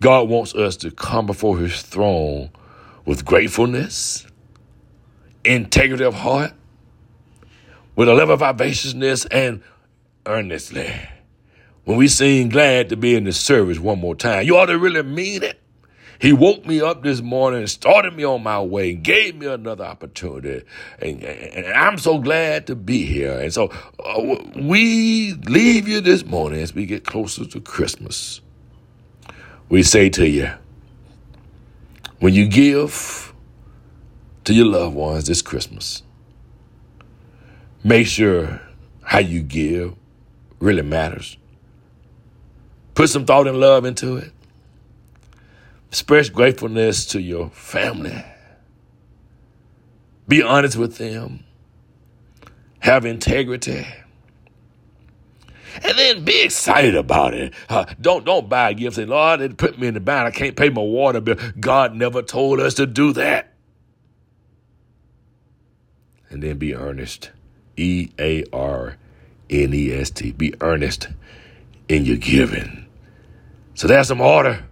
God 0.00 0.28
wants 0.28 0.54
us 0.54 0.76
to 0.78 0.90
come 0.90 1.26
before 1.26 1.58
his 1.58 1.82
throne 1.82 2.50
with 3.04 3.24
gratefulness, 3.24 4.26
integrity 5.44 6.04
of 6.04 6.14
heart, 6.14 6.52
with 7.96 8.08
a 8.08 8.14
level 8.14 8.34
of 8.34 8.40
vivaciousness 8.40 9.24
and 9.26 9.62
earnestly. 10.26 10.92
When 11.86 11.98
we 11.98 12.08
sing 12.08 12.48
glad 12.48 12.88
to 12.88 12.96
be 12.96 13.14
in 13.14 13.22
the 13.22 13.32
service 13.32 13.78
one 13.78 14.00
more 14.00 14.16
time, 14.16 14.44
you 14.44 14.56
ought 14.56 14.66
to 14.66 14.76
really 14.76 15.04
mean 15.04 15.44
it. 15.44 15.60
He 16.18 16.32
woke 16.32 16.66
me 16.66 16.80
up 16.80 17.04
this 17.04 17.22
morning 17.22 17.60
and 17.60 17.70
started 17.70 18.16
me 18.16 18.24
on 18.24 18.42
my 18.42 18.60
way 18.60 18.90
and 18.90 19.04
gave 19.04 19.36
me 19.36 19.46
another 19.46 19.84
opportunity. 19.84 20.66
And, 20.98 21.22
and 21.22 21.66
I'm 21.68 21.96
so 21.98 22.18
glad 22.18 22.66
to 22.66 22.74
be 22.74 23.04
here. 23.04 23.38
And 23.38 23.54
so 23.54 23.68
uh, 24.04 24.36
we 24.56 25.34
leave 25.34 25.86
you 25.86 26.00
this 26.00 26.26
morning 26.26 26.60
as 26.60 26.74
we 26.74 26.86
get 26.86 27.04
closer 27.04 27.44
to 27.44 27.60
Christmas. 27.60 28.40
We 29.68 29.84
say 29.84 30.10
to 30.10 30.28
you, 30.28 30.50
when 32.18 32.34
you 32.34 32.48
give 32.48 33.32
to 34.42 34.52
your 34.52 34.66
loved 34.66 34.96
ones 34.96 35.28
this 35.28 35.40
Christmas, 35.40 36.02
make 37.84 38.08
sure 38.08 38.60
how 39.04 39.20
you 39.20 39.44
give 39.44 39.94
really 40.58 40.82
matters. 40.82 41.36
Put 42.96 43.10
some 43.10 43.26
thought 43.26 43.46
and 43.46 43.60
love 43.60 43.84
into 43.84 44.16
it. 44.16 44.32
Express 45.90 46.30
gratefulness 46.30 47.04
to 47.06 47.20
your 47.20 47.50
family. 47.50 48.24
Be 50.26 50.42
honest 50.42 50.78
with 50.78 50.96
them. 50.96 51.44
Have 52.80 53.04
integrity. 53.04 53.86
And 55.84 55.98
then 55.98 56.24
be 56.24 56.42
excited 56.42 56.96
about 56.96 57.34
it. 57.34 57.52
Uh, 57.68 57.84
don't 58.00 58.24
don't 58.24 58.48
buy 58.48 58.70
a 58.70 58.74
gift 58.74 58.96
saying, 58.96 59.08
Lord, 59.08 59.42
it 59.42 59.58
put 59.58 59.78
me 59.78 59.88
in 59.88 59.94
the 59.94 60.00
bind. 60.00 60.26
I 60.26 60.30
can't 60.30 60.56
pay 60.56 60.70
my 60.70 60.80
water 60.80 61.20
bill. 61.20 61.36
God 61.60 61.94
never 61.94 62.22
told 62.22 62.60
us 62.60 62.72
to 62.74 62.86
do 62.86 63.12
that. 63.12 63.52
And 66.30 66.42
then 66.42 66.56
be 66.56 66.74
earnest. 66.74 67.30
E 67.76 68.08
A 68.18 68.44
R 68.54 68.96
N 69.50 69.74
E 69.74 69.92
S 69.92 70.08
T. 70.08 70.32
Be 70.32 70.54
earnest 70.62 71.08
in 71.90 72.06
your 72.06 72.16
giving. 72.16 72.85
So 73.76 73.86
there's 73.86 74.08
some 74.08 74.22
order, 74.22 74.64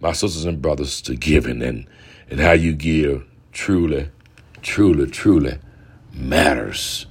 my 0.00 0.12
sisters 0.12 0.44
and 0.44 0.62
brothers, 0.62 1.02
to 1.02 1.16
giving 1.16 1.62
and, 1.62 1.88
and 2.30 2.38
how 2.38 2.52
you 2.52 2.74
give 2.74 3.26
truly, 3.50 4.08
truly, 4.62 5.10
truly 5.10 5.58
matters. 6.12 7.06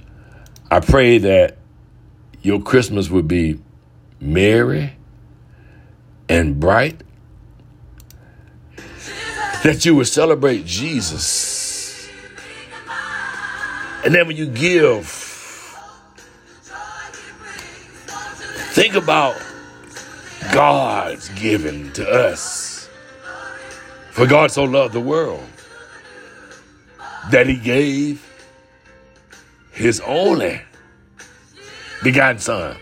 I 0.70 0.80
pray 0.80 1.18
that 1.18 1.58
your 2.40 2.62
Christmas 2.62 3.10
would 3.10 3.28
be 3.28 3.60
merry 4.18 4.94
and 6.26 6.58
bright, 6.58 7.02
that 9.62 9.84
you 9.84 9.96
would 9.96 10.08
celebrate 10.08 10.64
Jesus. 10.64 12.08
And 14.06 14.14
then 14.14 14.26
when 14.26 14.38
you 14.38 14.46
give, 14.46 15.06
think 18.72 18.94
about 18.94 19.36
God's 20.52 21.28
given 21.30 21.92
to 21.92 22.08
us. 22.08 22.88
For 24.10 24.26
God 24.26 24.50
so 24.50 24.64
loved 24.64 24.94
the 24.94 25.00
world 25.00 25.44
that 27.30 27.46
he 27.46 27.56
gave 27.56 28.26
his 29.72 30.00
only 30.00 30.60
begotten 32.02 32.38
son. 32.38 32.76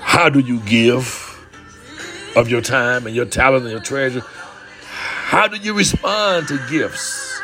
How 0.00 0.28
do 0.28 0.40
you 0.40 0.60
give 0.60 1.26
of 2.36 2.48
your 2.48 2.60
time 2.60 3.06
and 3.06 3.16
your 3.16 3.24
talent 3.24 3.62
and 3.62 3.72
your 3.72 3.80
treasure? 3.80 4.22
How 4.82 5.48
do 5.48 5.56
you 5.56 5.72
respond 5.72 6.48
to 6.48 6.58
gifts? 6.68 7.40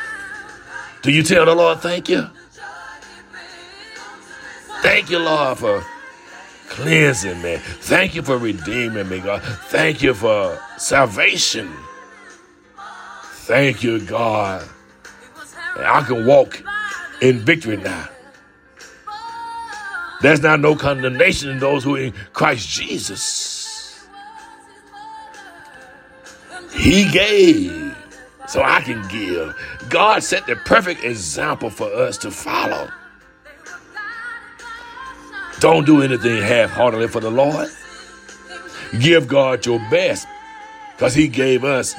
Do 1.03 1.13
you 1.13 1.23
tell 1.23 1.47
the 1.47 1.55
Lord, 1.55 1.81
thank 1.81 2.09
you? 2.09 2.29
Thank 4.83 5.11
you, 5.11 5.19
Lord, 5.19 5.59
for 5.59 5.85
cleansing 6.69 7.41
me. 7.43 7.57
Thank 7.57 8.15
you 8.15 8.23
for 8.23 8.39
redeeming 8.39 9.09
me, 9.09 9.21
God. 9.21 9.43
Thank 9.43 10.03
you 10.03 10.15
for 10.15 10.61
salvation. 10.79 11.73
Thank 13.47 13.83
you, 13.83 14.01
God. 14.01 14.69
And 15.77 15.87
I 15.87 16.03
can 16.03 16.27
walk 16.27 16.63
in 17.21 17.39
victory 17.39 17.77
now. 17.77 18.09
There's 20.23 20.43
now 20.43 20.57
no 20.57 20.75
condemnation 20.75 21.51
in 21.51 21.59
those 21.59 21.85
who 21.85 21.97
are 21.97 22.01
in 22.01 22.15
Christ 22.33 22.69
Jesus. 22.69 24.07
He 26.73 27.09
gave 27.11 27.97
so 28.49 28.63
I 28.63 28.81
can 28.81 29.07
give. 29.09 29.55
God 29.89 30.23
set 30.23 30.47
the 30.47 30.57
perfect 30.57 31.05
example 31.05 31.71
for 31.71 31.93
us 31.93 32.17
to 32.19 32.31
follow. 32.31 32.89
Don't 35.61 35.87
do 35.87 36.03
anything 36.03 36.43
half 36.43 36.71
heartedly 36.71 37.09
for 37.09 37.21
the 37.21 37.31
Lord. 37.31 37.69
Give 39.01 39.27
God 39.27 39.65
your 39.65 39.79
best 39.91 40.27
because 40.95 41.15
He 41.15 41.29
gave 41.29 41.65
us 41.65 41.95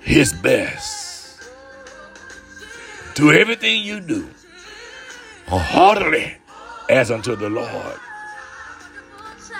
His 0.00 0.32
best. 0.32 1.42
Do 3.14 3.32
everything 3.32 3.82
you 3.82 4.00
do 4.00 4.28
heartily 5.48 6.36
as 6.88 7.10
unto 7.10 7.34
the 7.34 7.50
Lord. 7.50 7.98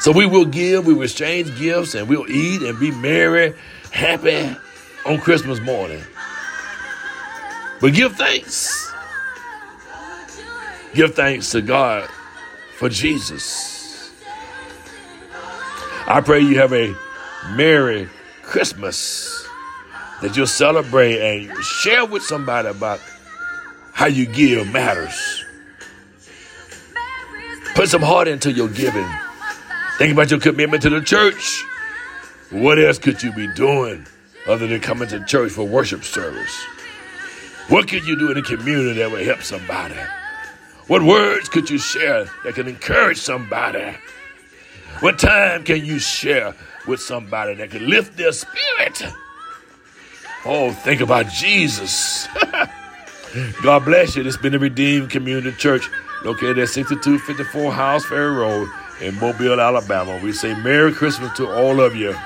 So 0.01 0.13
we 0.13 0.25
will 0.25 0.47
give, 0.47 0.87
we 0.87 0.95
will 0.95 1.03
exchange 1.03 1.59
gifts, 1.59 1.95
and 1.95 2.09
we'll 2.09 2.31
eat 2.31 2.63
and 2.63 2.79
be 2.79 2.91
merry, 2.91 3.55
happy 3.91 4.57
on 5.05 5.19
Christmas 5.19 5.61
morning. 5.61 6.03
But 7.81 7.95
give 7.95 8.17
thanks. 8.17 8.93
Give 10.95 11.15
thanks 11.15 11.51
to 11.51 11.61
God 11.61 12.09
for 12.81 12.89
Jesus. 12.89 14.11
I 16.07 16.23
pray 16.25 16.41
you 16.41 16.57
have 16.61 16.73
a 16.73 16.97
Merry 17.51 18.09
Christmas 18.43 19.47
that 20.23 20.35
you'll 20.35 20.47
celebrate 20.47 21.21
and 21.21 21.55
share 21.63 22.07
with 22.07 22.23
somebody 22.23 22.69
about 22.69 22.99
how 23.93 24.07
you 24.07 24.25
give 24.25 24.73
matters. 24.73 25.45
Put 27.75 27.91
some 27.91 28.01
heart 28.01 28.29
into 28.29 28.51
your 28.51 28.69
giving. 28.69 29.09
Think 29.99 30.15
about 30.15 30.31
your 30.31 30.41
commitment 30.41 30.83
to 30.85 30.89
the 30.89 31.03
church. 31.03 31.63
What 32.49 32.79
else 32.79 32.97
could 32.99 33.23
you 33.23 33.31
be 33.33 33.47
doing 33.53 34.07
other 34.47 34.67
than 34.67 34.81
coming 34.81 35.09
to 35.09 35.23
church 35.27 35.53
for 35.53 35.65
worship 35.65 36.03
service? 36.03 36.65
What 37.69 37.89
could 37.89 38.07
you 38.07 38.19
do 38.19 38.31
in 38.31 38.37
the 38.37 38.43
community 38.43 39.01
that 39.01 39.11
would 39.11 39.27
help 39.27 39.43
somebody? 39.43 40.01
What 40.91 41.03
words 41.03 41.49
could 41.49 41.71
you 41.71 41.79
share 41.79 42.29
that 42.43 42.57
can 42.57 42.67
encourage 42.67 43.19
somebody? 43.19 43.95
What 44.99 45.21
time 45.21 45.63
can 45.63 45.85
you 45.85 46.01
share 46.01 46.53
with 46.85 46.99
somebody 46.99 47.55
that 47.55 47.71
can 47.71 47.89
lift 47.89 48.17
their 48.17 48.33
spirit? 48.33 49.05
Oh, 50.45 50.73
think 50.73 51.01
about 51.01 51.29
Jesus. 51.29 52.27
God 53.63 53.85
bless 53.85 54.17
you. 54.17 54.25
This 54.25 54.35
has 54.35 54.43
been 54.43 54.51
the 54.51 54.59
Redeemed 54.59 55.11
Community 55.11 55.57
Church 55.59 55.89
located 56.25 56.59
at 56.59 56.71
6254 56.71 57.73
Howells 57.73 58.07
Ferry 58.07 58.35
Road 58.35 58.69
in 59.01 59.15
Mobile, 59.21 59.61
Alabama. 59.61 60.19
We 60.21 60.33
say 60.33 60.61
Merry 60.61 60.93
Christmas 60.93 61.33
to 61.37 61.49
all 61.49 61.81
of 61.81 61.95
you. 61.95 62.17